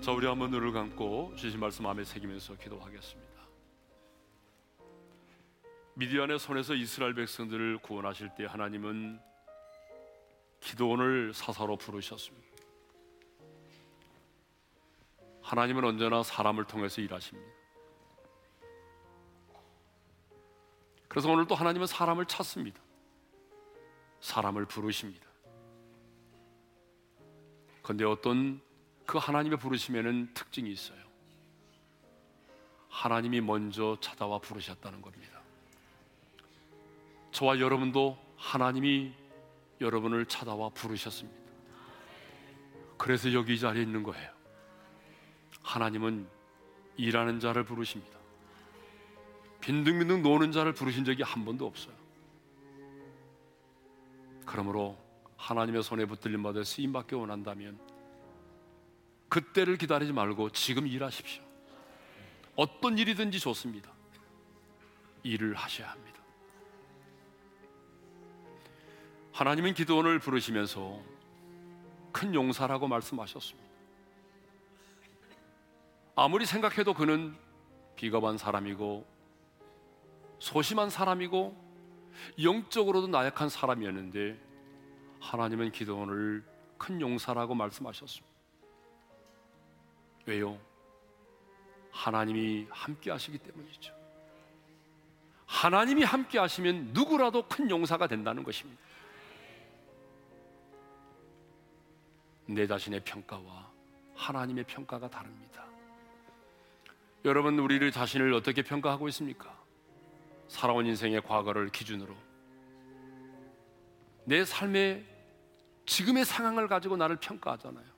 자 0.05 0.11
우리 0.11 0.27
한번 0.27 0.51
눈을 0.51 0.71
감고 0.71 1.33
주신 1.35 1.59
말씀 1.59 1.83
마음에 1.83 2.03
새기면서 2.03 2.57
기도하겠습니다. 2.57 3.41
미디안의 5.95 6.37
손에서 6.37 6.75
이스라엘 6.75 7.15
백성들을 7.15 7.79
구원하실 7.79 8.29
때 8.37 8.45
하나님은 8.45 9.19
기도원을 10.59 11.33
사사로 11.33 11.77
부르셨습니다. 11.77 12.47
하나님은 15.41 15.83
언제나 15.83 16.21
사람을 16.21 16.65
통해서 16.65 17.01
일하십니다. 17.01 17.51
그래서 21.07 21.31
오늘 21.31 21.47
또 21.47 21.55
하나님은 21.55 21.87
사람을 21.87 22.27
찾습니다. 22.27 22.79
사람을 24.19 24.65
부르십니다. 24.67 25.25
그런데 27.81 28.05
어떤 28.05 28.64
그 29.05 29.17
하나님의 29.17 29.59
부르심에는 29.59 30.33
특징이 30.33 30.71
있어요. 30.71 30.99
하나님이 32.89 33.41
먼저 33.41 33.97
찾아와 33.99 34.39
부르셨다는 34.39 35.01
겁니다. 35.01 35.41
저와 37.31 37.59
여러분도 37.59 38.17
하나님이 38.37 39.13
여러분을 39.81 40.25
찾아와 40.25 40.69
부르셨습니다. 40.69 41.37
그래서 42.97 43.33
여기 43.33 43.55
이 43.55 43.59
자리에 43.59 43.83
있는 43.83 44.03
거예요. 44.03 44.31
하나님은 45.61 46.27
일하는 46.97 47.39
자를 47.39 47.65
부르십니다. 47.65 48.17
빈둥빈둥 49.59 50.21
노는 50.21 50.51
자를 50.51 50.73
부르신 50.73 51.03
적이 51.03 51.23
한 51.23 51.43
번도 51.43 51.65
없어요. 51.65 51.95
그러므로 54.45 54.97
하나님의 55.37 55.83
손에 55.83 56.05
붙들림 56.05 56.41
받아 56.43 56.63
쓰임 56.63 56.93
받기 56.93 57.15
원한다면 57.15 57.77
그때를 59.35 59.75
기다리지 59.77 60.13
말고 60.13 60.51
지금 60.51 60.87
일하십시오. 60.87 61.43
어떤 62.55 62.97
일이든지 62.97 63.41
좋습니다. 63.41 63.91
일을 65.23 65.55
하셔야 65.55 65.91
합니다. 65.91 66.21
하나님은 69.33 69.73
기도원을 69.73 70.19
부르시면서 70.19 71.01
큰 72.13 72.33
용사라고 72.33 72.87
말씀하셨습니다. 72.87 73.69
아무리 76.15 76.45
생각해도 76.45 76.93
그는 76.93 77.35
비겁한 77.97 78.37
사람이고 78.37 79.05
소심한 80.39 80.89
사람이고 80.89 81.53
영적으로도 82.41 83.07
나약한 83.07 83.49
사람이었는데 83.49 84.39
하나님은 85.19 85.73
기도원을 85.73 86.41
큰 86.77 87.01
용사라고 87.01 87.53
말씀하셨습니다. 87.53 88.34
왜요? 90.25 90.59
하나님이 91.91 92.67
함께 92.69 93.11
하시기 93.11 93.37
때문이죠. 93.37 93.93
하나님이 95.45 96.03
함께 96.03 96.39
하시면 96.39 96.89
누구라도 96.93 97.47
큰 97.47 97.69
용사가 97.69 98.07
된다는 98.07 98.43
것입니다. 98.43 98.81
내 102.47 102.67
자신의 102.67 103.01
평가와 103.03 103.71
하나님의 104.15 104.65
평가가 104.65 105.09
다릅니다. 105.09 105.65
여러분, 107.23 107.57
우리를 107.57 107.89
자신을 107.91 108.33
어떻게 108.33 108.61
평가하고 108.61 109.07
있습니까? 109.09 109.57
살아온 110.47 110.85
인생의 110.85 111.21
과거를 111.21 111.69
기준으로 111.69 112.15
내 114.25 114.45
삶의 114.45 115.03
지금의 115.85 116.25
상황을 116.25 116.67
가지고 116.67 116.97
나를 116.97 117.15
평가하잖아요. 117.15 117.94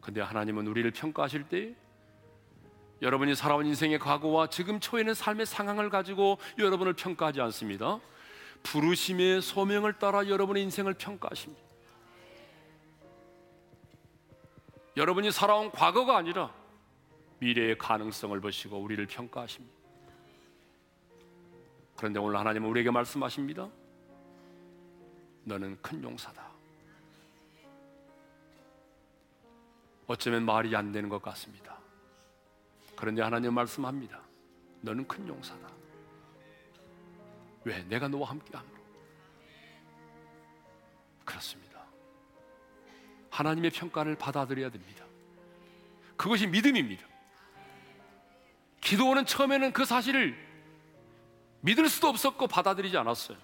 근데 0.00 0.20
하나님은 0.20 0.66
우리를 0.66 0.90
평가하실 0.90 1.48
때 1.48 1.74
여러분이 3.02 3.34
살아온 3.34 3.66
인생의 3.66 3.98
과거와 3.98 4.48
지금 4.48 4.78
처해는 4.78 5.14
삶의 5.14 5.46
상황을 5.46 5.88
가지고 5.88 6.38
여러분을 6.58 6.92
평가하지 6.92 7.40
않습니다. 7.40 7.98
부르심의 8.62 9.40
소명을 9.40 9.94
따라 9.98 10.28
여러분의 10.28 10.62
인생을 10.64 10.94
평가하십니다. 10.94 11.62
여러분이 14.96 15.30
살아온 15.30 15.70
과거가 15.70 16.16
아니라 16.16 16.52
미래의 17.38 17.78
가능성을 17.78 18.38
보시고 18.40 18.78
우리를 18.78 19.06
평가하십니다. 19.06 19.74
그런데 21.96 22.18
오늘 22.18 22.38
하나님은 22.38 22.68
우리에게 22.68 22.90
말씀하십니다. 22.90 23.68
너는 25.44 25.78
큰 25.80 26.02
용사다. 26.02 26.49
어쩌면 30.10 30.44
말이 30.44 30.74
안 30.74 30.90
되는 30.90 31.08
것 31.08 31.22
같습니다. 31.22 31.78
그런데 32.96 33.22
하나님 33.22 33.54
말씀합니다. 33.54 34.20
너는 34.80 35.06
큰 35.06 35.28
용사다. 35.28 35.70
왜? 37.62 37.84
내가 37.84 38.08
너와 38.08 38.30
함께 38.30 38.56
함으로. 38.56 38.82
그렇습니다. 41.24 41.84
하나님의 43.30 43.70
평가를 43.70 44.16
받아들여야 44.16 44.70
됩니다. 44.70 45.04
그것이 46.16 46.48
믿음입니다. 46.48 47.06
기도원은 48.80 49.26
처음에는 49.26 49.72
그 49.72 49.84
사실을 49.84 50.36
믿을 51.60 51.88
수도 51.88 52.08
없었고 52.08 52.48
받아들이지 52.48 52.96
않았어요. 52.96 53.38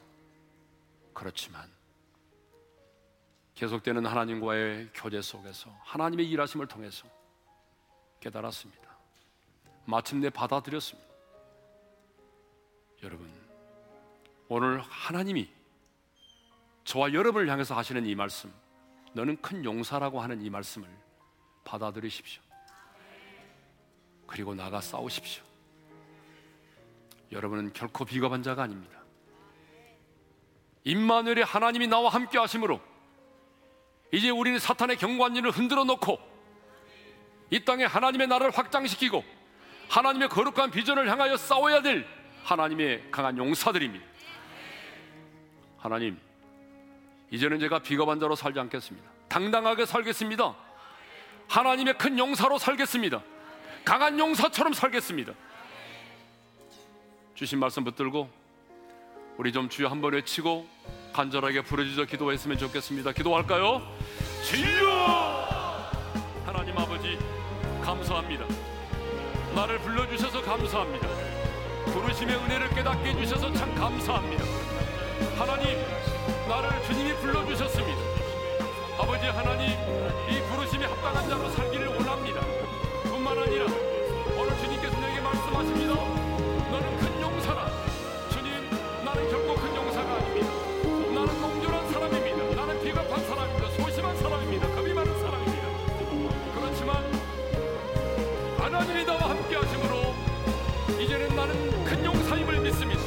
그렇지만 1.14 1.75
계속되는 3.56 4.04
하나님과의 4.04 4.90
교제 4.94 5.20
속에서 5.20 5.74
하나님의 5.82 6.28
일하심을 6.30 6.66
통해서 6.66 7.08
깨달았습니다. 8.20 8.96
마침내 9.86 10.28
받아들였습니다. 10.30 11.08
여러분, 13.02 13.32
오늘 14.48 14.80
하나님이 14.80 15.50
저와 16.84 17.14
여러분을 17.14 17.48
향해서 17.48 17.74
하시는 17.74 18.04
이 18.04 18.14
말씀, 18.14 18.52
너는 19.14 19.40
큰 19.40 19.64
용사라고 19.64 20.20
하는 20.20 20.42
이 20.42 20.50
말씀을 20.50 20.86
받아들이십시오. 21.64 22.42
그리고 24.26 24.54
나가 24.54 24.82
싸우십시오. 24.82 25.42
여러분은 27.32 27.72
결코 27.72 28.04
비겁한 28.04 28.42
자가 28.42 28.64
아닙니다. 28.64 29.00
임마누엘의 30.84 31.44
하나님이 31.44 31.86
나와 31.86 32.10
함께 32.10 32.38
하심으로 32.38 32.95
이제 34.12 34.30
우리는 34.30 34.58
사탄의 34.58 34.96
경관진을 34.96 35.50
흔들어 35.50 35.84
놓고 35.84 36.18
이 37.50 37.64
땅에 37.64 37.84
하나님의 37.84 38.26
나라를 38.26 38.56
확장시키고 38.56 39.24
하나님의 39.88 40.28
거룩한 40.28 40.70
비전을 40.70 41.10
향하여 41.10 41.36
싸워야 41.36 41.82
될 41.82 42.06
하나님의 42.44 43.10
강한 43.10 43.36
용사들입니다. 43.36 44.04
하나님, 45.78 46.18
이제는 47.30 47.60
제가 47.60 47.80
비겁한 47.80 48.18
자로 48.18 48.34
살지 48.34 48.58
않겠습니다. 48.58 49.08
당당하게 49.28 49.86
살겠습니다. 49.86 50.54
하나님의 51.48 51.98
큰 51.98 52.18
용사로 52.18 52.58
살겠습니다. 52.58 53.22
강한 53.84 54.18
용사처럼 54.18 54.72
살겠습니다. 54.72 55.32
주신 57.34 57.60
말씀 57.60 57.84
붙들고 57.84 58.28
우리 59.36 59.52
좀 59.52 59.68
주여 59.68 59.88
한번 59.88 60.14
외치고 60.14 60.66
간절하게 61.16 61.62
부르짖어 61.62 62.04
기도했으면 62.04 62.58
좋겠습니다. 62.58 63.12
기도할까요? 63.12 63.80
주여! 64.44 65.88
하나님 66.44 66.76
아버지 66.76 67.18
감사합니다. 67.82 68.44
나를 69.54 69.78
불러주셔서 69.78 70.42
감사합니다. 70.42 71.08
부르심의 71.86 72.36
은혜를 72.36 72.68
깨닫게 72.68 73.14
해주셔서 73.14 73.50
참 73.54 73.74
감사합니다. 73.74 74.44
하나님, 75.38 75.78
나를 76.50 76.82
주님이 76.84 77.14
불러주셨습니다. 77.14 77.98
아버지 78.98 79.26
하나님, 79.28 79.70
이 79.70 80.42
부르심에 80.50 80.84
합당한 80.84 81.30
자로 81.30 81.48
살기를 81.48 81.86
원합니다. 81.88 82.42
뿐만 83.04 83.38
아니라 83.38 83.64
오늘 84.38 84.54
주님께서 84.58 85.00
내게 85.00 85.20
말씀하십니다. 85.22 85.94
너는 85.94 86.96
큰 86.98 87.22
용사라. 87.22 87.70
주님, 88.32 88.50
나는 89.02 89.30
결코 89.30 89.54
큰 89.54 89.76
용사 89.76 89.85
하나님이 98.76 99.06
나와 99.06 99.30
함께 99.30 99.56
하심으로 99.56 100.14
이제는 101.00 101.34
나는 101.34 101.84
큰 101.84 102.04
용사임을 102.04 102.60
믿습니다. 102.60 103.00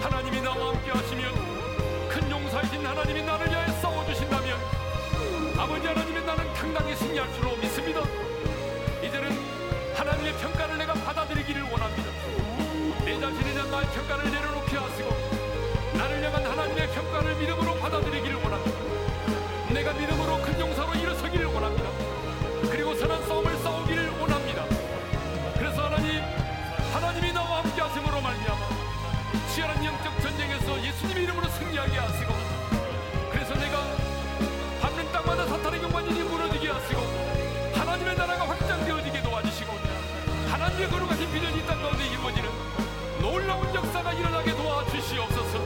하나님이 0.00 0.40
나와 0.40 0.70
함께 0.70 0.90
하시면 0.92 1.34
큰 2.08 2.30
용사이신 2.30 2.86
하나님이 2.86 3.22
나를 3.22 3.50
위하여 3.50 3.70
싸워주신다면 3.82 4.58
아버지 5.58 5.86
하나님이 5.86 6.24
나는 6.24 6.54
당당히 6.54 6.96
승리할 6.96 7.30
줄로 7.34 7.54
믿습니다. 7.56 8.00
이제는 9.02 9.30
하나님의 9.94 10.32
평가를 10.38 10.78
내가 10.78 10.94
받아들이기를 10.94 11.60
원합니다. 11.64 12.10
내 13.04 13.20
자신에 13.20 13.52
대한 13.52 13.70
나의 13.70 13.86
평가를 13.88 14.30
내려놓게 14.30 14.76
하시고 14.78 15.10
나를 15.98 16.24
향한 16.24 16.46
하나님의 16.46 16.88
평가를 16.92 17.34
믿음으로 17.34 17.74
받아들이기를 17.74 18.36
원합니다. 18.36 18.78
내가 19.74 19.92
믿음으로 19.92 20.40
큰 20.40 20.58
용사로 20.60 20.94
일어서기를 20.94 21.44
원합니다. 21.44 22.03
선한 22.98 23.26
싸움을 23.26 23.56
싸우기를 23.58 24.10
원합니다. 24.20 24.64
그래서 25.58 25.84
하나님, 25.84 26.20
하나님이 26.92 27.32
나와 27.32 27.62
함께 27.62 27.80
하심으로 27.80 28.20
말미암아 28.20 28.68
치열한 29.52 29.84
영적 29.84 30.20
전쟁에서 30.20 30.84
예수님 30.84 31.18
이름으로 31.18 31.48
승리하게 31.48 31.98
하시고 31.98 32.34
그래서 33.30 33.54
내가 33.54 33.78
밟는 34.80 35.12
땅마다 35.12 35.46
사탄의 35.46 35.80
경관이 35.80 36.22
무너지게 36.22 36.70
하시고 36.70 37.00
하나님의 37.74 38.16
나라가 38.16 38.48
확장되어지게 38.48 39.22
도와주시고 39.22 39.72
하나님의 40.50 40.88
거룩하신 40.88 41.32
비전이 41.32 41.58
이땅 41.60 41.82
가운데 41.82 42.06
이루어지는 42.06 42.50
놀라운 43.20 43.74
역사가 43.74 44.12
일어나게 44.12 44.52
도와주시옵소서 44.52 45.58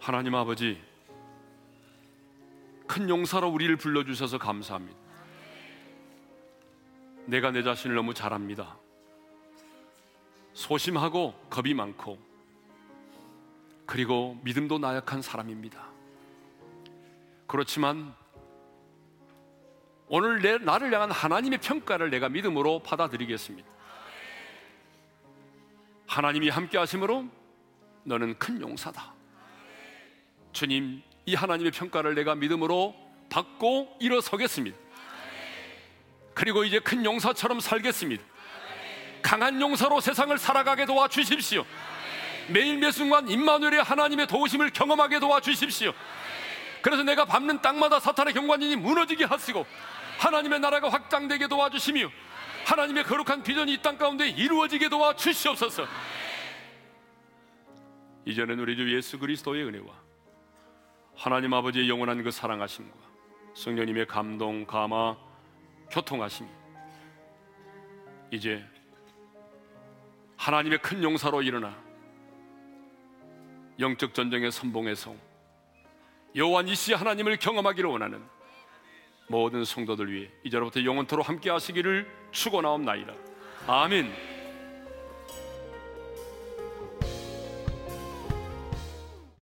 하나님 0.00 0.34
아버지 0.34 0.91
큰 2.92 3.08
용사로 3.08 3.48
우리를 3.48 3.74
불러주셔서 3.76 4.36
감사합니다 4.36 4.98
내가 7.24 7.50
내 7.50 7.62
자신을 7.62 7.96
너무 7.96 8.12
잘합니다 8.12 8.76
소심하고 10.52 11.32
겁이 11.48 11.72
많고 11.72 12.18
그리고 13.86 14.38
믿음도 14.42 14.78
나약한 14.78 15.22
사람입니다 15.22 15.86
그렇지만 17.46 18.14
오늘 20.08 20.42
내, 20.42 20.58
나를 20.58 20.92
향한 20.92 21.10
하나님의 21.10 21.60
평가를 21.60 22.10
내가 22.10 22.28
믿음으로 22.28 22.80
받아들이겠습니다. 22.80 23.66
하나님이 26.06 26.50
함께 26.50 26.76
하심으로 26.76 27.26
너는 28.04 28.38
큰 28.38 28.60
용사다. 28.60 29.14
주님, 30.52 31.02
이 31.26 31.34
하나님의 31.34 31.72
평가를 31.72 32.14
내가 32.14 32.34
믿음으로 32.34 32.94
받고 33.30 33.96
일어서겠습니다. 34.00 34.76
그리고 36.34 36.64
이제 36.64 36.78
큰 36.78 37.04
용사처럼 37.04 37.60
살겠습니다. 37.60 38.22
강한 39.22 39.60
용사로 39.60 40.00
세상을 40.00 40.36
살아가게 40.36 40.86
도와 40.86 41.08
주십시오. 41.08 41.64
매일 42.48 42.78
매 42.78 42.90
순간 42.90 43.28
임마누엘의 43.28 43.82
하나님의 43.82 44.26
도우심을 44.26 44.70
경험하게 44.70 45.20
도와 45.20 45.40
주십시오. 45.40 45.92
그래서 46.80 47.04
내가 47.04 47.24
밟는 47.24 47.62
땅마다 47.62 48.00
사탄의 48.00 48.34
경관진이 48.34 48.76
무너지게 48.76 49.24
하시고 49.24 49.64
하나님의 50.18 50.58
나라가 50.58 50.88
확장되게 50.88 51.46
도와 51.46 51.70
주시며 51.70 52.10
하나님의 52.64 53.04
거룩한 53.04 53.44
비전이 53.44 53.72
이 53.74 53.82
땅 53.82 53.96
가운데 53.96 54.28
이루어지게 54.28 54.88
도와 54.88 55.14
주시옵소서 55.14 55.86
이제는 58.24 58.58
우리 58.58 58.76
주 58.76 58.92
예수 58.96 59.18
그리스도의 59.18 59.64
은혜와 59.64 60.01
하나님 61.14 61.52
아버지의 61.54 61.88
영원한 61.88 62.22
그 62.22 62.30
사랑하심과 62.30 62.96
성령님의 63.54 64.06
감동, 64.06 64.64
감화, 64.66 65.16
교통하심이 65.90 66.48
이제 68.30 68.64
하나님의 70.36 70.78
큰 70.78 71.02
용사로 71.02 71.42
일어나 71.42 71.76
영적 73.78 74.14
전쟁의 74.14 74.50
선봉에서 74.50 75.14
여호와 76.34 76.62
니시 76.62 76.94
하나님을 76.94 77.36
경험하기를 77.36 77.88
원하는 77.90 78.22
모든 79.28 79.64
성도들 79.64 80.12
위해 80.12 80.30
이제로부터 80.44 80.82
영원토록 80.82 81.28
함께 81.28 81.50
하시기를 81.50 82.10
축원하옵나이다. 82.32 83.12
아멘. 83.66 84.31